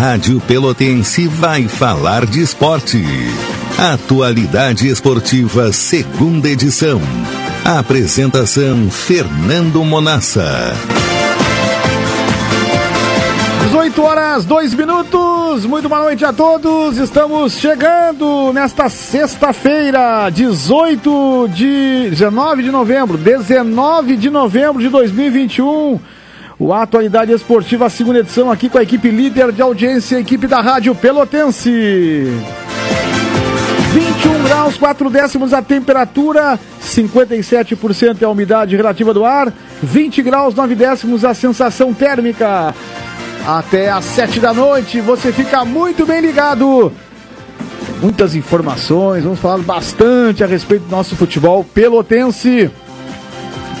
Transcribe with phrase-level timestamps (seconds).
[0.00, 3.04] Rádio Pelotense vai falar de esporte.
[3.78, 6.98] Atualidade Esportiva, segunda edição.
[7.66, 10.72] Apresentação Fernando Monassa.
[13.64, 15.66] 18 horas, 2 minutos.
[15.66, 16.96] Muito boa noite a todos.
[16.96, 26.00] Estamos chegando nesta sexta-feira, 18 de 19 de novembro, 19 de novembro de 2021.
[26.60, 30.60] O Atualidade Esportiva, segunda edição, aqui com a equipe líder de audiência, a equipe da
[30.60, 31.70] Rádio Pelotense.
[33.92, 39.50] 21 graus, 4 décimos a temperatura, 57% é a umidade relativa do ar,
[39.82, 42.74] 20 graus, 9 décimos a sensação térmica.
[43.46, 46.92] Até às 7 da noite, você fica muito bem ligado.
[48.02, 52.70] Muitas informações, vamos falar bastante a respeito do nosso futebol pelotense.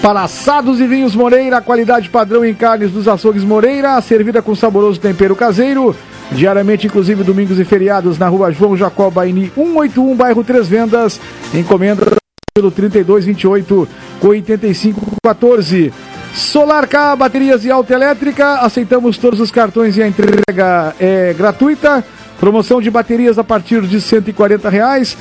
[0.02, 4.98] Para assados e vinhos Moreira, qualidade padrão em carnes dos açougues Moreira, servida com saboroso
[4.98, 5.94] tempero caseiro.
[6.32, 11.20] Diariamente, inclusive domingos e feriados, na rua João Jacó Baini 181, bairro Três Vendas.
[11.52, 12.16] Encomenda
[12.54, 13.88] pelo 3228
[14.20, 15.92] com 8514.
[16.32, 18.60] Solar K, baterias e autoelétrica.
[18.60, 22.02] Aceitamos todos os cartões e a entrega é gratuita.
[22.40, 25.14] Promoção de baterias a partir de 140 reais.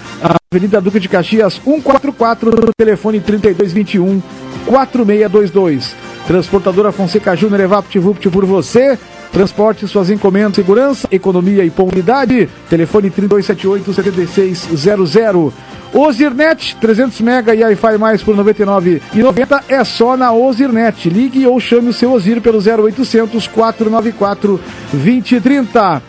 [0.50, 4.22] Avenida Duque de Caxias 144, telefone 3221
[4.66, 5.94] 4622.
[6.26, 8.98] Transportadora Fonseca Júnior EvaptVupt por você.
[9.34, 12.48] Transporte suas encomendas, segurança, economia e comunidade.
[12.70, 15.52] Telefone 3278-7600.
[15.94, 21.10] Ozirnet, 300 mega e Wi-Fi mais por R$ 99,90 é só na Ozirnet.
[21.10, 24.58] Ligue ou chame o seu Ozir pelo 0800 494
[24.94, 26.02] 2030.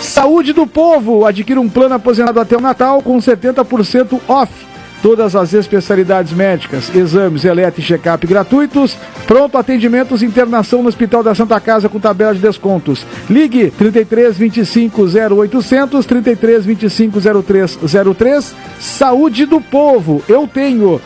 [0.00, 4.70] Saúde do Povo, adquira um plano aposentado até o Natal com 70% off
[5.02, 11.34] todas as especialidades médicas, exames, eletro e check-up gratuitos, pronto atendimentos, internação no Hospital da
[11.34, 13.06] Santa Casa com tabela de descontos.
[13.28, 18.54] Ligue 33 25 0800 33 25 0303.
[18.78, 21.00] Saúde do povo, eu tenho.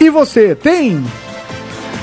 [0.00, 1.02] E você tem?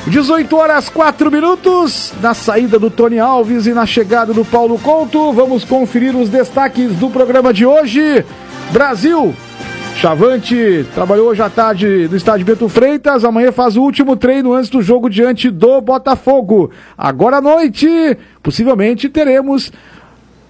[0.08, 5.32] 18 horas 4 minutos, na saída do Tony Alves e na chegada do Paulo Couto,
[5.32, 8.26] vamos conferir os destaques do programa de hoje.
[8.72, 9.34] Brasil
[9.96, 13.24] Chavante trabalhou hoje à tarde no estádio Bento Freitas.
[13.24, 16.72] Amanhã faz o último treino antes do jogo diante do Botafogo.
[16.98, 19.72] Agora à noite, possivelmente teremos,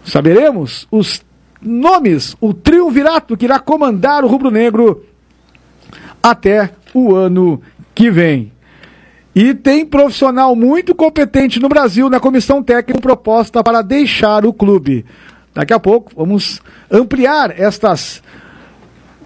[0.06, 1.22] saberemos os
[1.62, 5.04] nomes, o trio virato que irá comandar o rubro-negro
[6.24, 7.62] até o ano
[7.94, 8.51] que vem.
[9.34, 15.06] E tem profissional muito competente no Brasil na comissão técnica proposta para deixar o clube.
[15.54, 18.22] Daqui a pouco vamos ampliar estas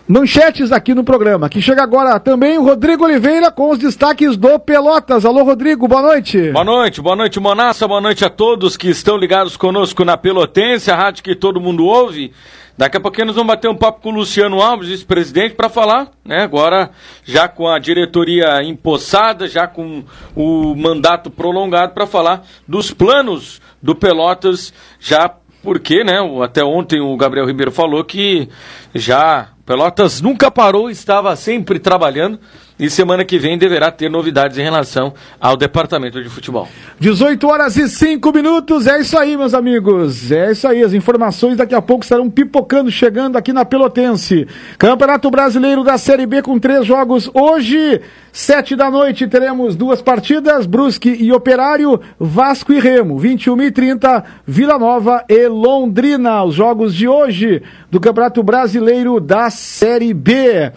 [0.07, 1.49] manchetes aqui no programa.
[1.49, 5.25] Que chega agora também o Rodrigo Oliveira com os destaques do Pelotas.
[5.25, 6.51] Alô, Rodrigo, boa noite.
[6.51, 10.91] Boa noite, boa noite, Monassa, boa noite a todos que estão ligados conosco na Pelotense,
[10.91, 12.31] a rádio que todo mundo ouve.
[12.77, 16.11] Daqui a pouquinho nós vamos bater um papo com o Luciano Alves, vice-presidente, para falar,
[16.25, 16.43] né?
[16.43, 16.91] Agora,
[17.23, 20.03] já com a diretoria empossada, já com
[20.35, 25.31] o mandato prolongado, para falar dos planos do Pelotas, já
[25.63, 26.17] porque, né?
[26.43, 28.49] Até ontem o Gabriel Ribeiro falou que
[28.93, 32.39] já Pelotas nunca parou, estava sempre trabalhando
[32.79, 36.67] e semana que vem deverá ter novidades em relação ao departamento de futebol.
[36.99, 40.31] 18 horas e 5 minutos, é isso aí, meus amigos.
[40.31, 44.47] É isso aí, as informações daqui a pouco estarão pipocando, chegando aqui na Pelotense.
[44.77, 48.01] Campeonato Brasileiro da Série B com três jogos hoje.
[48.31, 54.25] Sete da noite teremos duas partidas, Brusque e Operário, Vasco e Remo, 21 e 30,
[54.45, 56.43] Vila Nova e Londrina.
[56.43, 60.73] Os jogos de hoje do Campeonato Brasileiro da Série B.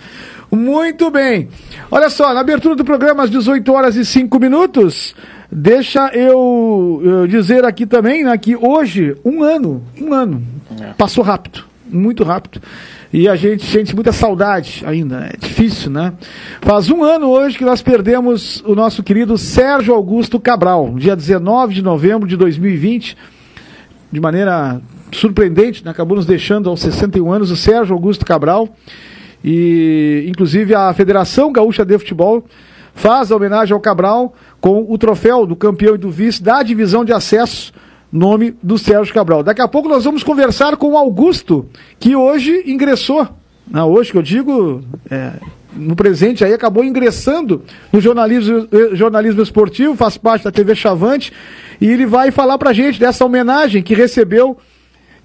[0.51, 1.49] Muito bem.
[1.91, 5.15] Olha só, na abertura do programa, às 18 horas e 5 minutos,
[5.53, 10.43] deixa eu, eu dizer aqui também né, que hoje, um ano, um ano,
[10.81, 10.93] é.
[10.95, 12.63] passou rápido, muito rápido.
[13.13, 16.13] E a gente sente muita saudade ainda, é difícil, né?
[16.61, 21.73] Faz um ano hoje que nós perdemos o nosso querido Sérgio Augusto Cabral, dia 19
[21.73, 23.17] de novembro de 2020,
[24.13, 24.79] de maneira
[25.11, 25.91] surpreendente, né?
[25.91, 28.69] acabou nos deixando aos 61 anos, o Sérgio Augusto Cabral.
[29.45, 32.45] E, inclusive, a Federação Gaúcha de Futebol
[32.95, 37.05] faz a homenagem ao Cabral com o troféu do campeão e do vice da divisão
[37.05, 37.73] de acesso,
[38.13, 39.43] nome do Sérgio Cabral.
[39.43, 41.67] Daqui a pouco nós vamos conversar com o Augusto,
[42.01, 43.29] que hoje ingressou,
[43.71, 45.33] não, hoje que eu digo, é,
[45.79, 47.63] no presente aí, acabou ingressando
[47.93, 51.33] no jornalismo, eh, jornalismo esportivo, faz parte da TV Chavante,
[51.81, 54.59] e ele vai falar pra gente dessa homenagem que recebeu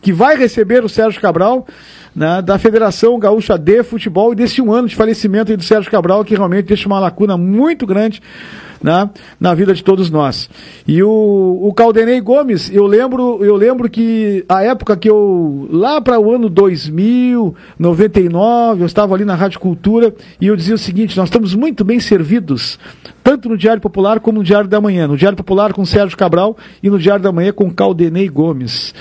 [0.03, 1.65] que vai receber o Sérgio Cabral,
[2.13, 6.23] né, da Federação Gaúcha de Futebol e desse um ano de falecimento do Sérgio Cabral,
[6.25, 8.21] que realmente deixa uma lacuna muito grande
[8.83, 9.09] né,
[9.39, 10.49] na vida de todos nós.
[10.85, 16.01] E o, o Caldenei Gomes, eu lembro, eu lembro que a época que eu, lá
[16.01, 20.77] para o ano 2000, 99, eu estava ali na Rádio Cultura e eu dizia o
[20.77, 22.77] seguinte: nós estamos muito bem servidos,
[23.23, 25.07] tanto no Diário Popular como no Diário da Manhã.
[25.07, 28.93] No Diário Popular com Sérgio Cabral e no Diário da Manhã com Caldenei Gomes.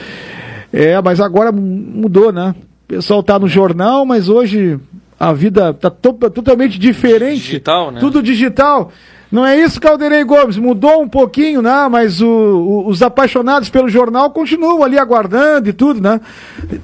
[0.73, 2.55] É, mas agora mudou, né?
[2.85, 4.79] O pessoal está no jornal, mas hoje
[5.21, 7.43] a vida está to totalmente diferente.
[7.43, 8.01] Digital, né?
[8.01, 8.91] Tudo digital.
[9.31, 10.59] Não é isso, Calderei Gomes?
[10.59, 11.89] Mudou um pouquinho, né?
[11.91, 16.21] Mas o, o, os apaixonados pelo jornal continuam ali aguardando e tudo, né?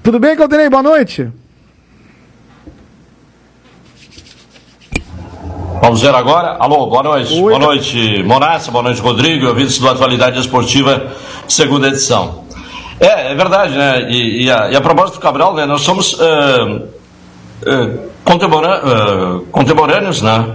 [0.02, 0.70] Tudo bem, Calderei?
[0.70, 1.28] Boa noite.
[5.82, 6.56] Vamos ver agora.
[6.58, 7.34] Alô, boa noite.
[7.34, 7.40] Oi.
[7.40, 11.12] Boa noite, Monassa, boa noite, Rodrigo, ouvintes do Atualidade Esportiva,
[11.46, 12.47] segunda edição.
[13.00, 14.10] É, é verdade, né?
[14.10, 15.66] E, e, a, e a propósito do Cabral, né?
[15.66, 16.18] Nós somos uh,
[17.66, 20.54] uh, contemporâneos, uh, contemporâneos, né?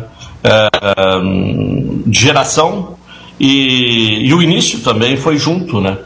[2.06, 2.98] de geração
[3.40, 5.98] e, e, o início também foi junto, né?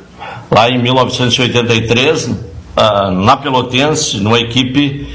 [0.51, 2.29] Lá em 1983,
[3.15, 5.07] na Pelotense, numa equipe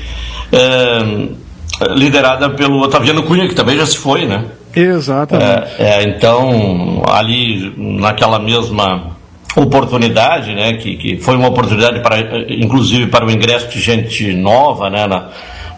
[1.94, 4.46] liderada pelo Otaviano Cunha, que também já se foi, né?
[4.74, 5.70] Exatamente.
[5.78, 9.12] É, é, então, ali naquela mesma
[9.56, 12.18] oportunidade, né, que, que foi uma oportunidade para,
[12.48, 15.28] inclusive para o ingresso de gente nova, né, na,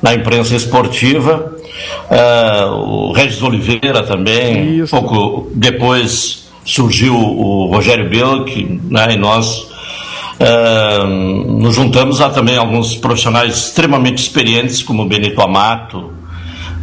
[0.03, 1.55] na imprensa esportiva,
[2.11, 4.91] Uh, o Regis Oliveira também, Isso.
[4.91, 9.67] pouco depois surgiu o Rogério Belk, né, e nós
[10.39, 16.13] uh, nos juntamos a também alguns profissionais extremamente experientes, como Benito Amato,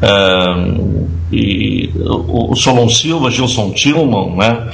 [0.02, 4.68] uh, e o, o Solon Silva, Gilson Tillman, né,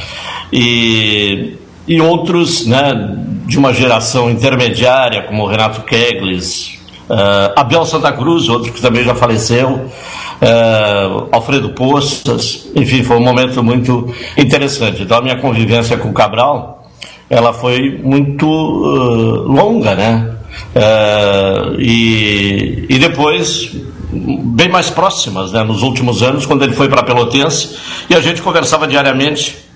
[0.52, 1.54] e,
[1.88, 8.50] e outros né, de uma geração intermediária, como o Renato Kegles, Uh, Abel Santa Cruz,
[8.50, 15.04] outro que também já faleceu, uh, Alfredo Poças, enfim, foi um momento muito interessante.
[15.04, 16.86] Então a minha convivência com o Cabral,
[17.30, 20.34] ela foi muito uh, longa, né?
[21.80, 23.72] e, e depois
[24.12, 25.64] bem mais próximas, né?
[25.64, 27.78] Nos últimos anos, quando ele foi para Pelotense,
[28.10, 29.67] e a gente conversava diariamente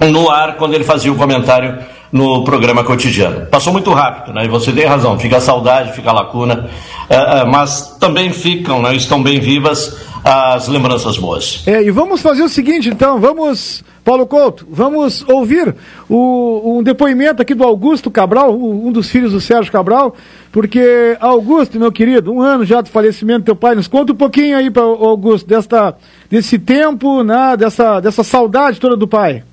[0.00, 1.78] no ar quando ele fazia o comentário
[2.12, 3.46] no programa cotidiano.
[3.46, 4.44] Passou muito rápido, né?
[4.44, 6.68] E você tem razão, fica a saudade, fica a lacuna,
[7.08, 8.94] é, é, mas também ficam, né?
[8.94, 11.62] estão bem vivas as lembranças boas.
[11.66, 15.72] É, e vamos fazer o seguinte, então, vamos, Paulo Couto, vamos ouvir
[16.08, 20.16] o, um depoimento aqui do Augusto Cabral, um dos filhos do Sérgio Cabral,
[20.50, 24.16] porque, Augusto, meu querido, um ano já do falecimento do teu pai, nos conta um
[24.16, 25.94] pouquinho aí para Augusto, desta,
[26.28, 29.44] desse tempo, né, dessa, dessa saudade toda do pai.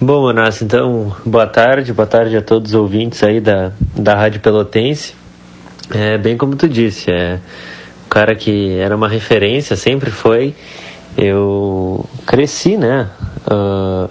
[0.00, 4.40] Bom, Manassa, então, boa tarde, boa tarde a todos os ouvintes aí da, da Rádio
[4.40, 5.16] Pelotense.
[5.90, 7.40] É bem como tu disse, é
[8.08, 10.54] cara que era uma referência, sempre foi.
[11.16, 13.10] Eu cresci, né,
[13.50, 14.08] uh,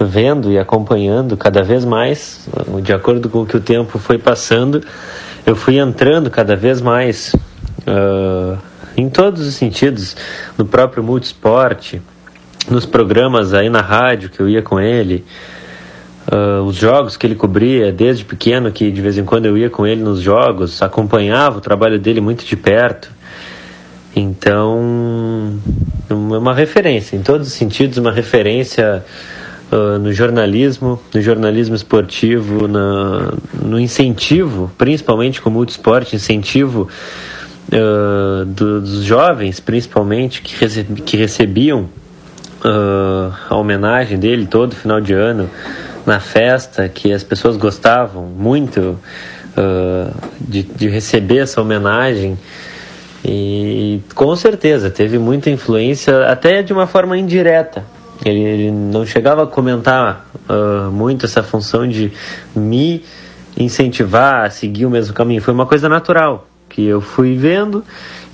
[0.00, 2.48] vendo e acompanhando cada vez mais,
[2.82, 4.82] de acordo com o que o tempo foi passando,
[5.46, 7.32] eu fui entrando cada vez mais
[7.86, 8.58] uh,
[8.96, 10.16] em todos os sentidos,
[10.58, 12.02] no próprio multisporte,
[12.70, 15.24] nos programas aí na rádio que eu ia com ele,
[16.30, 19.70] uh, os jogos que ele cobria desde pequeno, que de vez em quando eu ia
[19.70, 23.10] com ele nos jogos, acompanhava o trabalho dele muito de perto.
[24.14, 25.58] Então,
[26.10, 29.02] é uma referência, em todos os sentidos, uma referência
[29.72, 36.88] uh, no jornalismo, no jornalismo esportivo, na, no incentivo, principalmente com o multisport, incentivo
[37.68, 41.88] uh, do, dos jovens, principalmente, que, que recebiam
[42.64, 45.48] uh, a homenagem dele todo final de ano
[46.06, 48.98] na festa, que as pessoas gostavam muito
[49.56, 52.38] uh, de, de receber essa homenagem.
[53.24, 57.84] E com certeza teve muita influência, até de uma forma indireta.
[58.24, 62.12] Ele, ele não chegava a comentar uh, muito essa função de
[62.54, 63.04] me
[63.56, 65.42] incentivar a seguir o mesmo caminho.
[65.42, 67.84] Foi uma coisa natural que eu fui vendo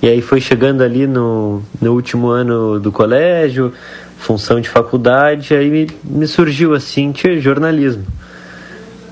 [0.01, 3.73] e aí foi chegando ali no, no último ano do colégio,
[4.19, 8.05] função de faculdade, aí me, me surgiu assim, tinha jornalismo.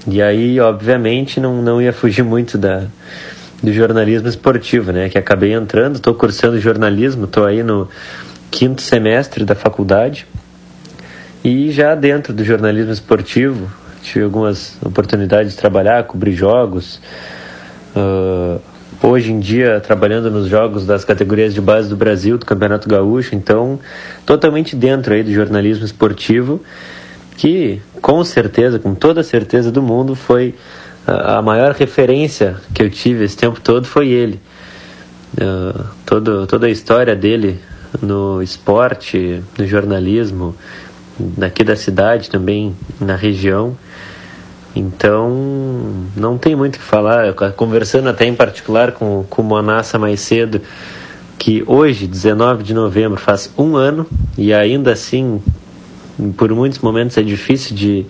[0.06, 2.84] E aí, obviamente, não, não ia fugir muito da,
[3.64, 5.10] do jornalismo esportivo, né?
[5.10, 7.90] Que acabei entrando, estou cursando jornalismo, estou aí no
[8.52, 10.28] quinto semestre da faculdade.
[11.44, 13.72] E já dentro do jornalismo esportivo,
[14.02, 17.02] tive algumas oportunidades de trabalhar, cobrir jogos,
[17.96, 18.62] uh,
[19.02, 23.36] hoje em dia trabalhando nos jogos das categorias de base do Brasil, do Campeonato Gaúcho,
[23.36, 23.80] então
[24.26, 26.62] totalmente dentro aí do jornalismo esportivo,
[27.38, 30.56] que com certeza, com toda a certeza do mundo, foi
[31.06, 34.40] a, maior referência que eu tive esse tempo todo foi ele.
[35.34, 37.60] Uh, todo, toda a história dele
[38.02, 40.56] no esporte, no jornalismo,
[41.20, 43.78] daqui da cidade também, na região.
[44.78, 45.32] Então,
[46.16, 47.34] não tem muito o que falar.
[47.56, 50.62] Conversando até em particular com, com o Monassa mais cedo,
[51.38, 54.06] que hoje, 19 de novembro, faz um ano,
[54.38, 55.42] e ainda assim,
[56.38, 58.06] por muitos momentos é difícil de,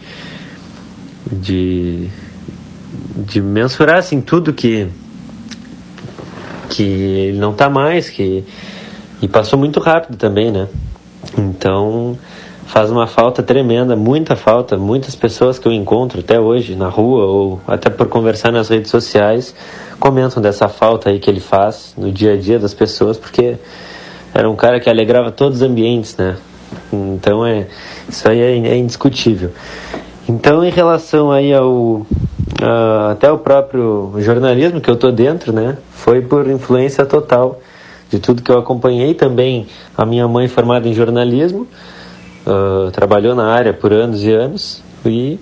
[1.31, 2.09] de,
[3.15, 4.87] de mensurar assim, tudo que,
[6.69, 8.43] que ele não está mais, que,
[9.21, 10.67] e passou muito rápido também, né?
[11.37, 12.17] Então,
[12.67, 14.77] faz uma falta tremenda, muita falta.
[14.77, 18.91] Muitas pessoas que eu encontro até hoje na rua ou até por conversar nas redes
[18.91, 19.55] sociais
[19.99, 23.55] comentam dessa falta aí que ele faz no dia a dia das pessoas, porque
[24.33, 26.37] era um cara que alegrava todos os ambientes, né?
[26.91, 27.67] Então é
[28.07, 29.51] isso aí é, é indiscutível.
[30.27, 32.05] Então em relação aí ao
[33.11, 35.77] até o próprio jornalismo que eu tô dentro, né?
[35.91, 37.61] Foi por influência total
[38.09, 41.67] de tudo que eu acompanhei também a minha mãe formada em jornalismo
[42.47, 45.37] uh, trabalhou na área por anos e anos e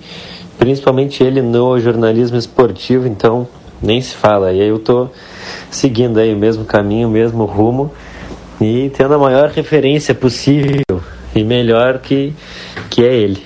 [0.58, 3.48] principalmente ele no jornalismo esportivo, então
[3.82, 4.52] nem se fala.
[4.52, 5.08] E aí eu tô
[5.70, 7.92] seguindo aí o mesmo caminho, o mesmo rumo
[8.60, 10.82] e tendo a maior referência possível
[11.36, 12.34] e melhor que,
[12.90, 13.44] que é ele.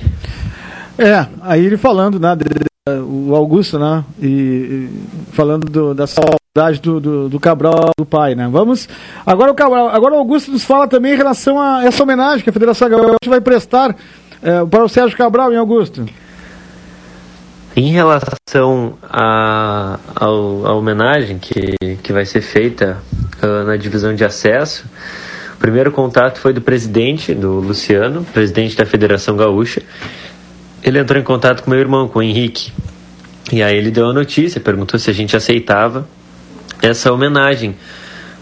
[0.97, 2.37] É, aí ele falando, né,
[3.07, 4.89] o Augusto, né, e, e
[5.31, 6.38] falando do, da saudade
[6.81, 8.49] do, do, do, Cabral, do pai, né.
[8.51, 8.89] Vamos,
[9.23, 12.49] agora o Cabral, agora o Augusto nos fala também em relação a essa homenagem que
[12.49, 13.95] a Federação Gaúcha vai prestar
[14.41, 16.07] é, para o Sérgio Cabral, em Augusto.
[17.75, 22.97] Em relação à a, a, homenagem que, que vai ser feita
[23.43, 24.85] uh, na divisão de acesso,
[25.53, 29.83] o primeiro contato foi do presidente, do Luciano, presidente da Federação Gaúcha.
[30.81, 32.73] Ele entrou em contato com meu irmão, com o Henrique.
[33.51, 36.07] E aí ele deu a notícia, perguntou se a gente aceitava
[36.81, 37.75] essa homenagem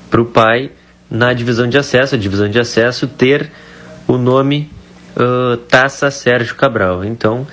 [0.10, 0.72] para o pai
[1.10, 3.50] na divisão de acesso, a divisão de acesso ter
[4.08, 4.70] o nome
[5.15, 7.03] uh, Taça Sérgio Cabral.
[7.03, 7.48] Então,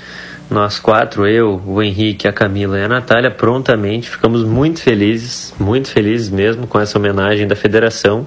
[0.51, 5.89] nós quatro, eu, o Henrique, a Camila e a Natália, prontamente ficamos muito felizes, muito
[5.89, 8.27] felizes mesmo com essa homenagem da federação.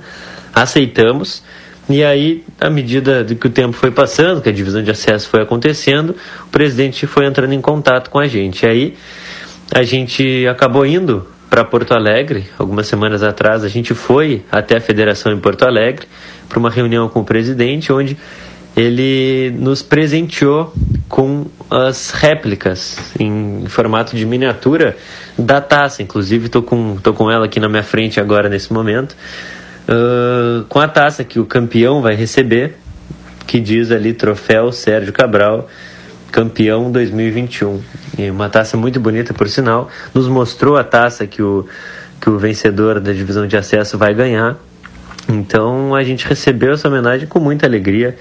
[0.53, 1.43] Aceitamos.
[1.89, 5.41] E aí, à medida que o tempo foi passando, que a divisão de acesso foi
[5.41, 8.63] acontecendo, o presidente foi entrando em contato com a gente.
[8.63, 8.97] E aí,
[9.73, 12.45] a gente acabou indo para Porto Alegre.
[12.57, 16.07] Algumas semanas atrás, a gente foi até a federação em Porto Alegre
[16.47, 18.17] para uma reunião com o presidente, onde
[18.75, 20.71] ele nos presenteou
[21.09, 24.95] com as réplicas em formato de miniatura
[25.37, 26.03] da taça.
[26.03, 29.15] Inclusive, estou com, tô com ela aqui na minha frente agora, nesse momento,
[29.89, 32.75] uh, com a taça que o campeão vai receber,
[33.47, 35.67] que diz ali Troféu Sérgio Cabral,
[36.31, 37.81] campeão 2021.
[38.17, 39.89] E uma taça muito bonita, por sinal.
[40.13, 41.67] Nos mostrou a taça que o,
[42.19, 44.57] que o vencedor da divisão de acesso vai ganhar.
[45.29, 48.17] Então a gente recebeu essa homenagem com muita alegria.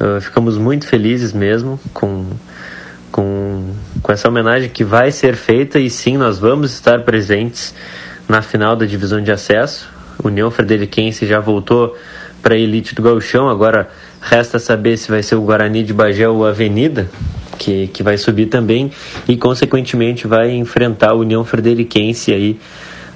[0.00, 2.26] Uh, ficamos muito felizes mesmo com,
[3.12, 7.74] com, com essa homenagem que vai ser feita e sim, nós vamos estar presentes
[8.26, 9.90] na final da divisão de acesso.
[10.24, 11.96] União Frederiquense já voltou
[12.42, 16.28] para a elite do Gauchão, agora resta saber se vai ser o Guarani de Bagé
[16.28, 17.10] ou Avenida,
[17.60, 18.90] que, que vai subir também
[19.28, 22.58] e consequentemente vai enfrentar a União Frederiquense aí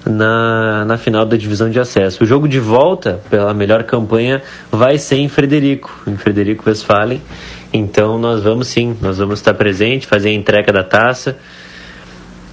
[0.05, 2.23] na, na final da divisão de acesso.
[2.23, 7.23] O jogo de volta pela melhor campanha vai ser em Frederico, em Frederico Westphalen.
[7.73, 11.39] Então nós vamos sim, nós vamos estar presente, fazer a entrega da taça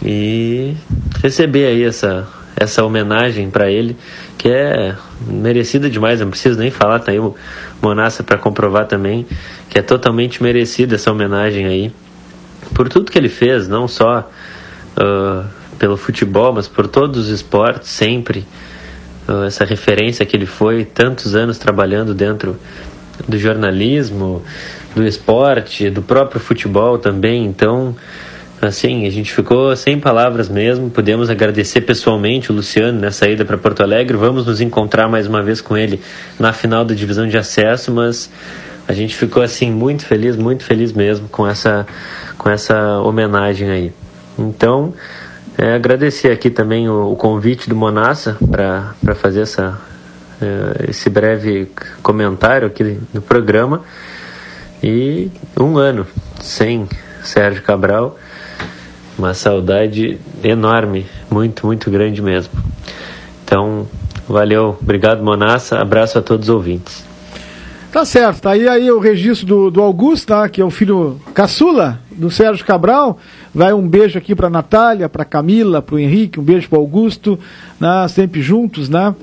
[0.02, 0.74] e
[1.22, 3.98] receber aí essa, essa homenagem para ele,
[4.38, 4.96] que é
[5.28, 7.36] merecida demais, não preciso nem falar, tá aí o
[7.82, 9.26] Monassa para comprovar também,
[9.70, 11.92] que é totalmente merecida essa homenagem aí,
[12.74, 14.30] por tudo que ele fez, não só
[14.98, 15.46] uh,
[15.78, 18.46] pelo futebol, mas por todos os esportes, sempre.
[19.28, 22.58] Uh, essa referência que ele foi, tantos anos trabalhando dentro
[23.28, 24.44] do jornalismo,
[24.96, 27.46] do esporte, do próprio futebol também.
[27.46, 27.96] Então,
[28.62, 30.90] assim, a gente ficou sem palavras mesmo.
[30.90, 34.16] Podemos agradecer pessoalmente o Luciano nessa ida para Porto Alegre.
[34.16, 36.00] Vamos nos encontrar mais uma vez com ele
[36.40, 38.30] na final da divisão de acesso, mas
[38.88, 41.86] a gente ficou assim muito feliz, muito feliz mesmo com essa
[42.38, 43.94] com essa homenagem aí.
[44.38, 44.94] Então,
[45.58, 49.80] é, agradecer aqui também o, o convite do Monassa para fazer essa,
[50.42, 53.84] é, esse breve comentário aqui no programa.
[54.82, 56.08] E um ano
[56.40, 56.88] sem
[57.24, 58.18] Sérgio Cabral,
[59.18, 62.54] uma saudade enorme, muito, muito grande mesmo.
[63.44, 63.88] Então,
[64.28, 67.12] valeu, obrigado Monassa, abraço a todos os ouvintes.
[67.92, 72.00] Tá certo, aí, aí o registro do, do Augusto, tá, que é o filho caçula
[72.10, 73.20] do Sérgio Cabral.
[73.54, 77.38] Vai um beijo aqui para Natália, para Camila, para o Henrique, um beijo para Augusto,
[77.78, 79.14] né, sempre juntos, né?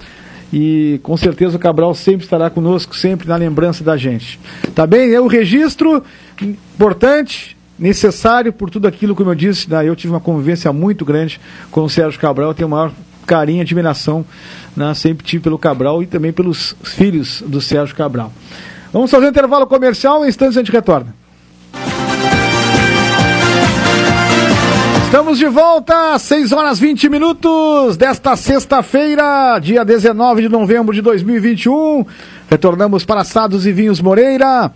[0.53, 4.39] E com certeza o Cabral sempre estará conosco, sempre na lembrança da gente.
[4.75, 5.13] Tá bem?
[5.13, 6.03] É o registro
[6.43, 11.41] importante, necessário por tudo aquilo, como eu disse, né, eu tive uma convivência muito grande
[11.71, 12.93] com o Sérgio Cabral, tenho o maior
[13.27, 14.25] carinho e admiração,
[14.77, 18.33] né, sempre tive pelo Cabral e também pelos filhos do Sérgio Cabral.
[18.93, 21.15] Vamos fazer um intervalo comercial, em instantes a gente retorna.
[25.09, 32.05] Estamos de volta, 6 horas 20 minutos desta sexta-feira, dia 19 de novembro de 2021.
[32.51, 34.71] Retornamos para Assados e Vinhos Moreira.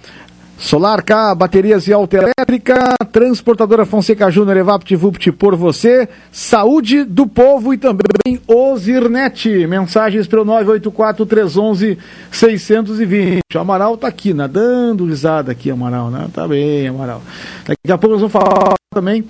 [0.62, 4.97] Solar K, baterias e autoelétrica, transportadora Fonseca Júnior, Evapt
[5.37, 9.66] por você, saúde do povo e também Ozirnet.
[9.66, 13.40] Mensagens pelo 984-311-620.
[13.52, 16.28] O Amaral tá aqui, nadando risada aqui, Amaral, né?
[16.33, 17.21] Tá bem, Amaral.
[17.66, 19.25] Daqui a pouco nós vamos falar também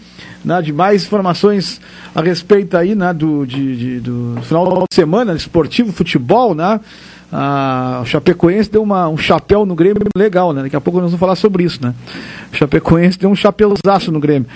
[0.44, 1.80] né, de mais informações
[2.14, 6.78] a respeito aí, né, do, de, de do final de semana, esportivo, futebol, né?
[7.32, 10.62] A, o Chapecoense deu uma, um chapéu no Grêmio legal, né?
[10.62, 11.94] Daqui a pouco nós vamos falar sobre isso, né?
[12.52, 14.48] O Chapecoense deu um chapéuzaço no Grêmio.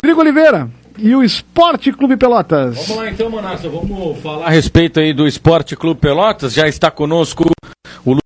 [0.00, 2.76] Rodrigo Oliveira e o Esporte Clube Pelotas.
[2.86, 6.54] Vamos lá então, Manassa, vamos falar a respeito aí do Esporte Clube Pelotas.
[6.54, 7.50] Já está conosco
[8.04, 8.16] o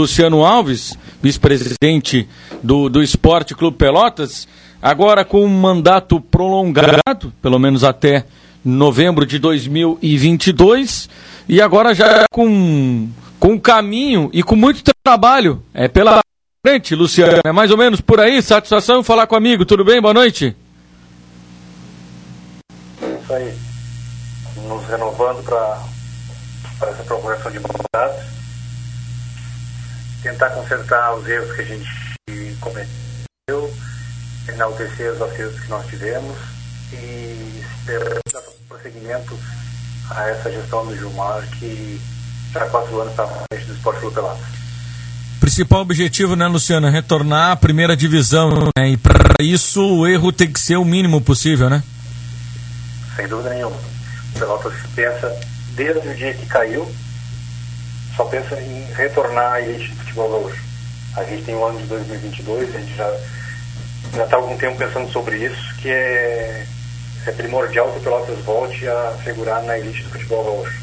[0.00, 2.28] Luciano Alves, vice-presidente
[2.62, 4.46] do, do Esporte Clube Pelotas,
[4.80, 8.24] agora com um mandato prolongado, pelo menos até
[8.64, 11.08] novembro de 2022,
[11.48, 13.08] e agora já com
[13.42, 15.60] com caminho e com muito trabalho.
[15.74, 16.20] É pela
[16.64, 17.40] frente, Luciano.
[17.44, 18.40] É mais ou menos por aí.
[18.40, 19.64] Satisfação falar comigo.
[19.66, 20.00] Tudo bem?
[20.00, 20.56] Boa noite.
[23.20, 23.52] Isso aí.
[24.68, 28.24] Nos renovando para essa procuração de mandatos.
[30.22, 31.90] Tentar consertar os erros que a gente
[32.60, 33.74] cometeu,
[34.48, 36.38] enaltecer os acertos que nós tivemos
[36.92, 37.60] e
[38.32, 39.36] dar prosseguimento
[40.12, 42.00] a essa gestão do Gilmar que
[42.54, 44.46] há quatro anos está frente do Esporte Clube Pelotas.
[45.40, 46.88] Principal objetivo, né, Luciano?
[46.88, 48.70] Retornar à primeira divisão.
[48.76, 48.90] Né?
[48.90, 51.82] E para isso o erro tem que ser o mínimo possível, né?
[53.16, 53.76] Sem dúvida nenhuma.
[53.76, 55.34] O Pelotas pensa,
[55.74, 56.90] desde o dia que caiu,
[58.16, 60.60] só pensa em retornar à elite do futebol hoje.
[61.16, 63.10] A gente tem o ano de 2022, a gente já
[64.14, 66.66] já está há algum tempo pensando sobre isso, que é,
[67.26, 70.81] é primordial que o Pelotas volte a figurar na elite do futebol hoje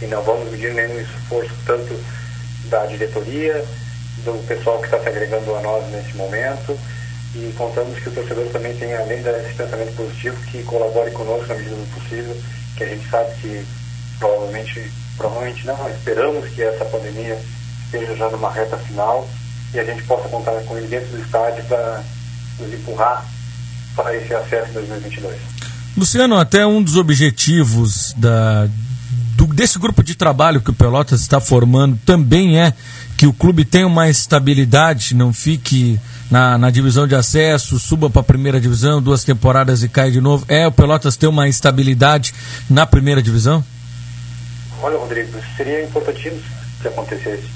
[0.00, 1.98] e não vamos medir nenhum esforço tanto
[2.64, 3.64] da diretoria,
[4.24, 6.78] do pessoal que está se agregando a nós nesse momento
[7.34, 11.54] e contamos que o torcedor também tem, além desse pensamento positivo, que colabore conosco na
[11.54, 12.36] medida do possível,
[12.76, 13.66] que a gente sabe que
[14.18, 17.38] provavelmente, provavelmente não, esperamos que essa pandemia
[17.84, 19.28] esteja já numa reta final
[19.74, 22.02] e a gente possa contar com ele dentro do estádio para
[22.58, 23.24] nos empurrar
[23.94, 25.36] para esse acesso em 2022.
[25.96, 28.68] Luciano, até um dos objetivos da,
[29.54, 32.72] desse grupo de trabalho que o Pelotas está formando também é
[33.16, 35.98] que o clube tenha uma estabilidade, não fique
[36.30, 40.20] na, na divisão de acesso, suba para a primeira divisão, duas temporadas e cai de
[40.20, 40.44] novo.
[40.48, 42.32] É o Pelotas ter uma estabilidade
[42.70, 43.64] na primeira divisão?
[44.80, 46.42] Olha, Rodrigo, seria importantíssimo
[46.80, 47.48] se acontecesse.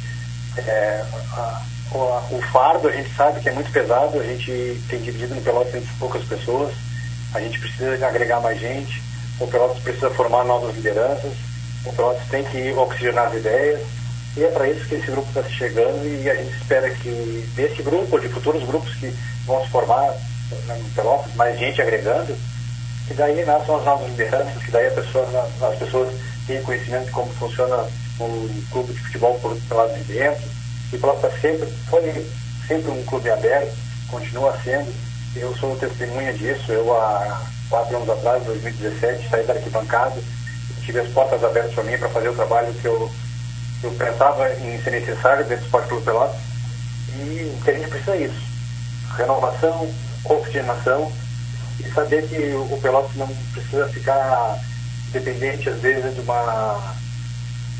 [0.56, 5.00] É, a, o, o fardo a gente sabe que é muito pesado, a gente tem
[5.00, 6.74] dividido no Pelotas entre poucas pessoas,
[7.34, 9.02] a gente precisa agregar mais gente,
[9.38, 11.32] o Pelotas precisa formar novas lideranças,
[11.84, 13.80] o Pelotas tem que oxigenar as ideias
[14.36, 17.82] e é para isso que esse grupo está chegando e a gente espera que desse
[17.82, 19.14] grupo, de futuros grupos que
[19.44, 20.14] vão se formar
[20.66, 22.34] no Pelotas, mais gente agregando,
[23.06, 26.14] que daí nasçam as novas lideranças, que daí pessoa, as pessoas
[26.46, 27.86] tenham conhecimento de como funciona
[28.20, 30.42] um clube de futebol por lado de dentro.
[30.92, 32.26] E Pelotas sempre foi
[32.66, 33.76] sempre um clube aberto,
[34.08, 34.92] continua sendo.
[35.34, 36.70] Eu sou testemunha disso.
[36.72, 40.20] Eu, há quatro anos atrás, 2017, saí da arquibancada
[40.84, 43.10] tive as portas abertas para mim para fazer o trabalho que eu,
[43.82, 46.40] eu pensava em ser necessário dentro do Esporte Clube Pelotas.
[47.16, 48.42] E o que a gente precisa é isso.
[49.16, 49.92] Renovação,
[50.24, 51.12] oxigenação
[51.80, 54.58] e saber que o Pelotas não precisa ficar
[55.12, 56.94] dependente, às vezes, de uma,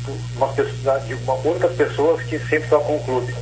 [0.05, 1.35] de uma, pessoa, de uma
[1.75, 3.35] pessoas que sempre estão com o clube.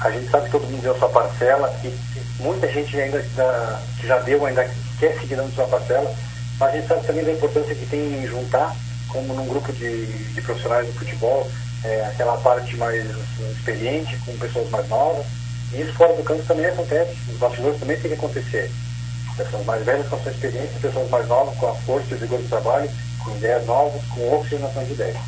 [0.00, 1.92] A gente sabe que todo mundo deu a sua parcela e,
[2.38, 3.24] muita gente ainda
[3.98, 4.68] que já deu, ainda
[4.98, 6.14] quer seguir dando sua parcela,
[6.58, 8.74] mas a gente sabe também da importância que tem em juntar,
[9.08, 11.50] como num grupo de, de profissionais do futebol,
[11.84, 13.04] é, aquela parte mais
[13.56, 15.26] experiente com pessoas mais novas.
[15.72, 17.16] E isso fora do campo também acontece.
[17.30, 18.70] Os bastidores também tem que acontecer.
[19.36, 22.18] Pessoas mais velhas com a sua experiência, pessoas mais novas com a força e o
[22.18, 25.18] vigor do trabalho, com ideias novas, com oxigenação de ideias.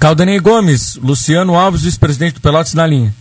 [0.00, 3.14] Caldenei Gomes, Luciano Alves, vice-presidente do Pelotas na linha.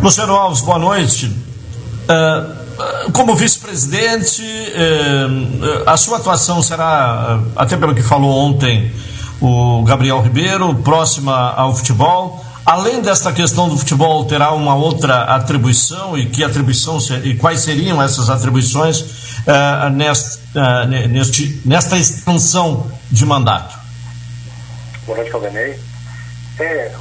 [0.00, 1.26] Luciano Alves, boa noite.
[1.26, 2.63] Uh,
[3.12, 8.92] como vice-presidente, uh, a sua atuação será, uh, até pelo que falou ontem
[9.40, 12.44] o Gabriel Ribeiro, próxima ao futebol.
[12.64, 18.02] Além desta questão do futebol, terá uma outra atribuição e que atribuição e quais seriam
[18.02, 23.78] essas atribuições uh, neste, uh, neste, nesta extensão de mandato?
[25.04, 25.78] Boa noite, Caldenei.
[26.58, 26.94] É,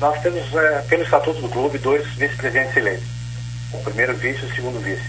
[0.00, 3.17] nós temos, é, pelo estatuto do clube, dois vice-presidentes eleitos.
[3.72, 5.02] O primeiro vice e o segundo vice.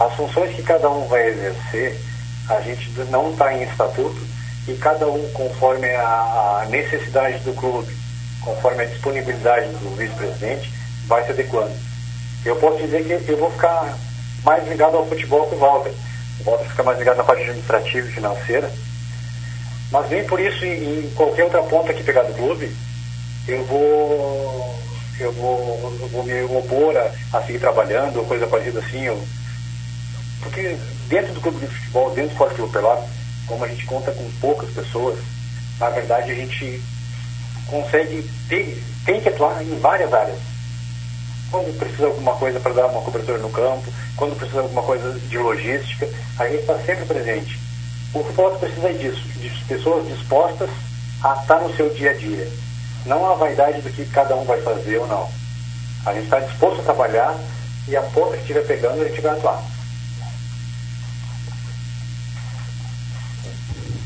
[0.00, 2.00] As funções que cada um vai exercer,
[2.48, 4.20] a gente não está em estatuto
[4.66, 7.96] e cada um conforme a, necessidade do clube
[8.40, 10.72] conforme a disponibilidade do vice-presidente,
[11.06, 11.74] vai se adequando.
[12.44, 13.98] Eu posso dizer que eu vou ficar
[14.44, 15.92] mais ligado ao futebol que o Walter.
[16.40, 18.70] O Walter fica mais ligado na parte administrativa e financeira.
[19.90, 22.74] Mas nem por isso, em qualquer outra ponta que pegar do clube,
[23.46, 24.78] eu vou
[25.22, 29.04] eu vou, eu vou me opor a, a, seguir trabalhando coisa parecida assim.
[29.04, 29.22] Eu,
[30.40, 30.76] porque
[31.08, 33.08] dentro do clube de futebol, dentro do Forte Clube Pelotas,
[33.46, 35.18] como a gente conta com poucas pessoas,
[35.78, 36.82] na verdade a gente
[37.66, 40.38] consegue ter, tem que atuar em várias áreas.
[41.50, 45.38] Quando precisa alguma coisa para dar uma cobertura no campo, quando precisa alguma coisa de
[45.38, 47.58] logística, a gente está sempre presente.
[48.12, 50.68] O futebol precisa disso, de pessoas dispostas
[51.22, 52.48] a estar no seu dia a dia.
[53.06, 55.28] Não a vaidade do que cada um vai fazer ou não.
[56.04, 57.36] A gente está disposto a trabalhar
[57.86, 59.62] e a ponta que estiver pegando, a gente vai atuar.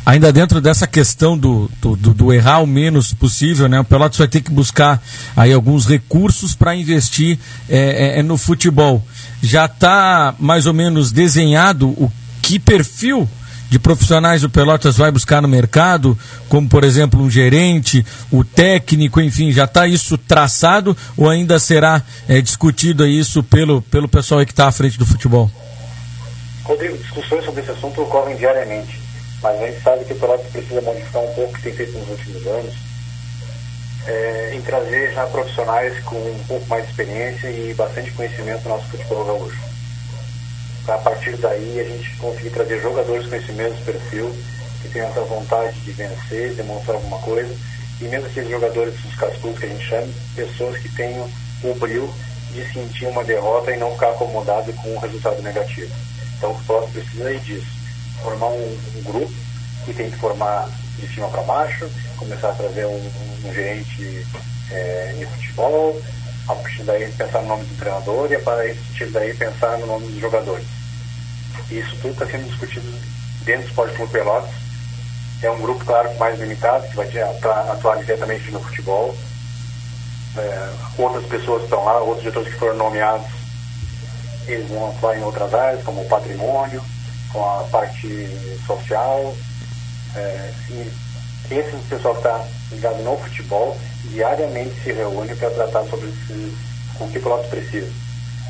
[0.05, 3.81] ainda dentro dessa questão do, do, do, errar o menos possível, né?
[3.81, 5.02] O Pelotas vai ter que buscar
[5.37, 9.05] aí alguns recursos para investir é, é, é, no futebol.
[9.42, 13.28] Já está mais ou menos desenhado o que perfil
[13.72, 16.16] de profissionais do Pelotas vai buscar no mercado,
[16.48, 22.02] como por exemplo um gerente, o técnico, enfim, já está isso traçado ou ainda será
[22.28, 25.50] é, discutido isso pelo, pelo pessoal que está à frente do futebol?
[26.64, 29.02] Rodrigo, discussões sobre esse assunto ocorrem diariamente
[29.42, 31.98] mas a gente sabe que o Pelotas precisa modificar um pouco o que tem feito
[31.98, 32.74] nos últimos anos,
[34.06, 38.68] é, em trazer já profissionais com um pouco mais de experiência e bastante conhecimento do
[38.68, 39.71] nosso futebol gaúcho.
[40.84, 44.34] Para a partir daí a gente conseguir trazer jogadores com esse mesmo perfil,
[44.82, 47.54] que tenham essa vontade de vencer, demonstrar alguma coisa,
[48.00, 51.30] e mesmo aqueles jogadores dos cascudos que a gente chama, pessoas que tenham
[51.62, 52.12] o brilho
[52.50, 55.92] de sentir uma derrota e não ficar acomodado com um resultado negativo.
[56.36, 57.82] Então o futebol precisa disso
[58.22, 59.32] formar um, um grupo
[59.84, 60.68] que tem que formar
[60.98, 63.10] de cima para baixo, começar a trazer um,
[63.44, 64.26] um gerente
[64.70, 66.00] é, de futebol,
[66.48, 70.09] a partir daí pensar no nome do treinador e a partir daí pensar no nome
[70.09, 70.66] dos jogadores.
[71.70, 72.87] Isso tudo está sendo discutido
[73.44, 74.50] dentro do Esporte Clube Pelotas.
[75.42, 79.16] É um grupo, claro, mais limitado, que vai atuar, diretamente no futebol.
[80.37, 83.26] É, outras pessoas estão lá, outros diretores que foram nomeados,
[84.46, 86.83] eles vão atuar em outras áreas, como o patrimônio,
[87.33, 88.28] com a parte
[88.66, 89.35] social.
[90.14, 90.92] É, e
[91.50, 96.56] esse pessoal que está ligado no futebol diariamente se reúne para tratar sobre esse,
[97.00, 97.90] o que o Pelotas precisa.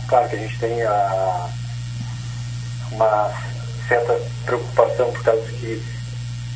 [0.08, 1.48] Claro que a gente tem a,
[2.92, 3.30] uma
[3.88, 5.82] certa preocupação por causa que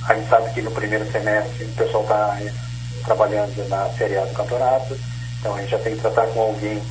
[0.08, 2.38] a gente sabe que no primeiro semestre o pessoal está
[3.04, 4.96] trabalhando na Série A do campeonato,
[5.38, 6.82] então a gente já tem que tratar com alguém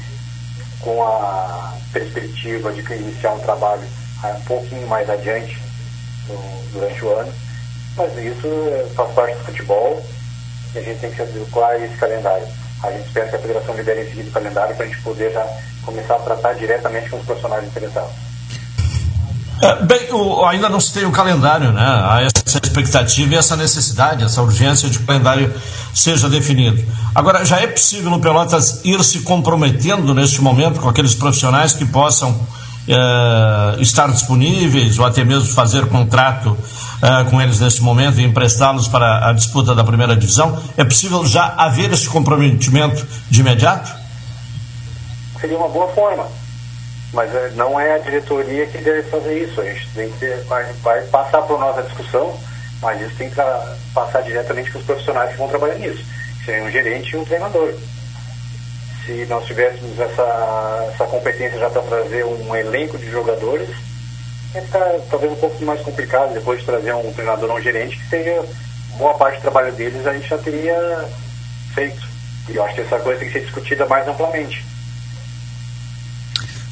[0.81, 3.87] com a perspectiva de iniciar um trabalho
[4.23, 5.57] um pouquinho mais adiante
[6.71, 7.33] durante o ano.
[7.95, 10.03] Mas isso é, faz parte do futebol
[10.75, 12.47] e a gente tem que se adequar a esse calendário.
[12.83, 15.31] A gente espera que a federação libere em seguida o calendário para a gente poder
[15.31, 15.47] já
[15.83, 18.11] começar a tratar diretamente com os profissionais interessados.
[19.61, 21.81] É, bem, o, ainda não se tem o calendário, né?
[21.81, 25.53] Há essa expectativa e essa necessidade, essa urgência de que o calendário
[25.93, 26.83] seja definido.
[27.13, 31.85] Agora, já é possível no Pelotas ir se comprometendo neste momento com aqueles profissionais que
[31.85, 32.38] possam
[32.87, 38.87] uh, estar disponíveis ou até mesmo fazer contrato uh, com eles nesse momento e emprestá-los
[38.87, 40.61] para a disputa da primeira divisão?
[40.77, 43.93] É possível já haver esse comprometimento de imediato?
[45.39, 46.27] Seria uma boa forma,
[47.13, 49.59] mas eh, não é a diretoria que deve fazer isso.
[49.61, 52.39] A gente tem que vai, vai passar por nós a discussão,
[52.81, 53.35] mas isso tem que
[53.93, 56.03] passar diretamente com os profissionais que vão trabalhar nisso.
[56.45, 57.73] Seria um gerente e um treinador
[59.05, 63.69] se nós tivéssemos essa, essa competência já para trazer um elenco de jogadores,
[64.53, 67.97] ia ficar talvez um pouco mais complicado depois de trazer um treinador ou um gerente
[67.97, 68.43] que seja
[68.97, 71.05] boa parte do trabalho deles a gente já teria
[71.73, 72.07] feito.
[72.49, 74.63] E eu acho que essa coisa tem que ser discutida mais amplamente.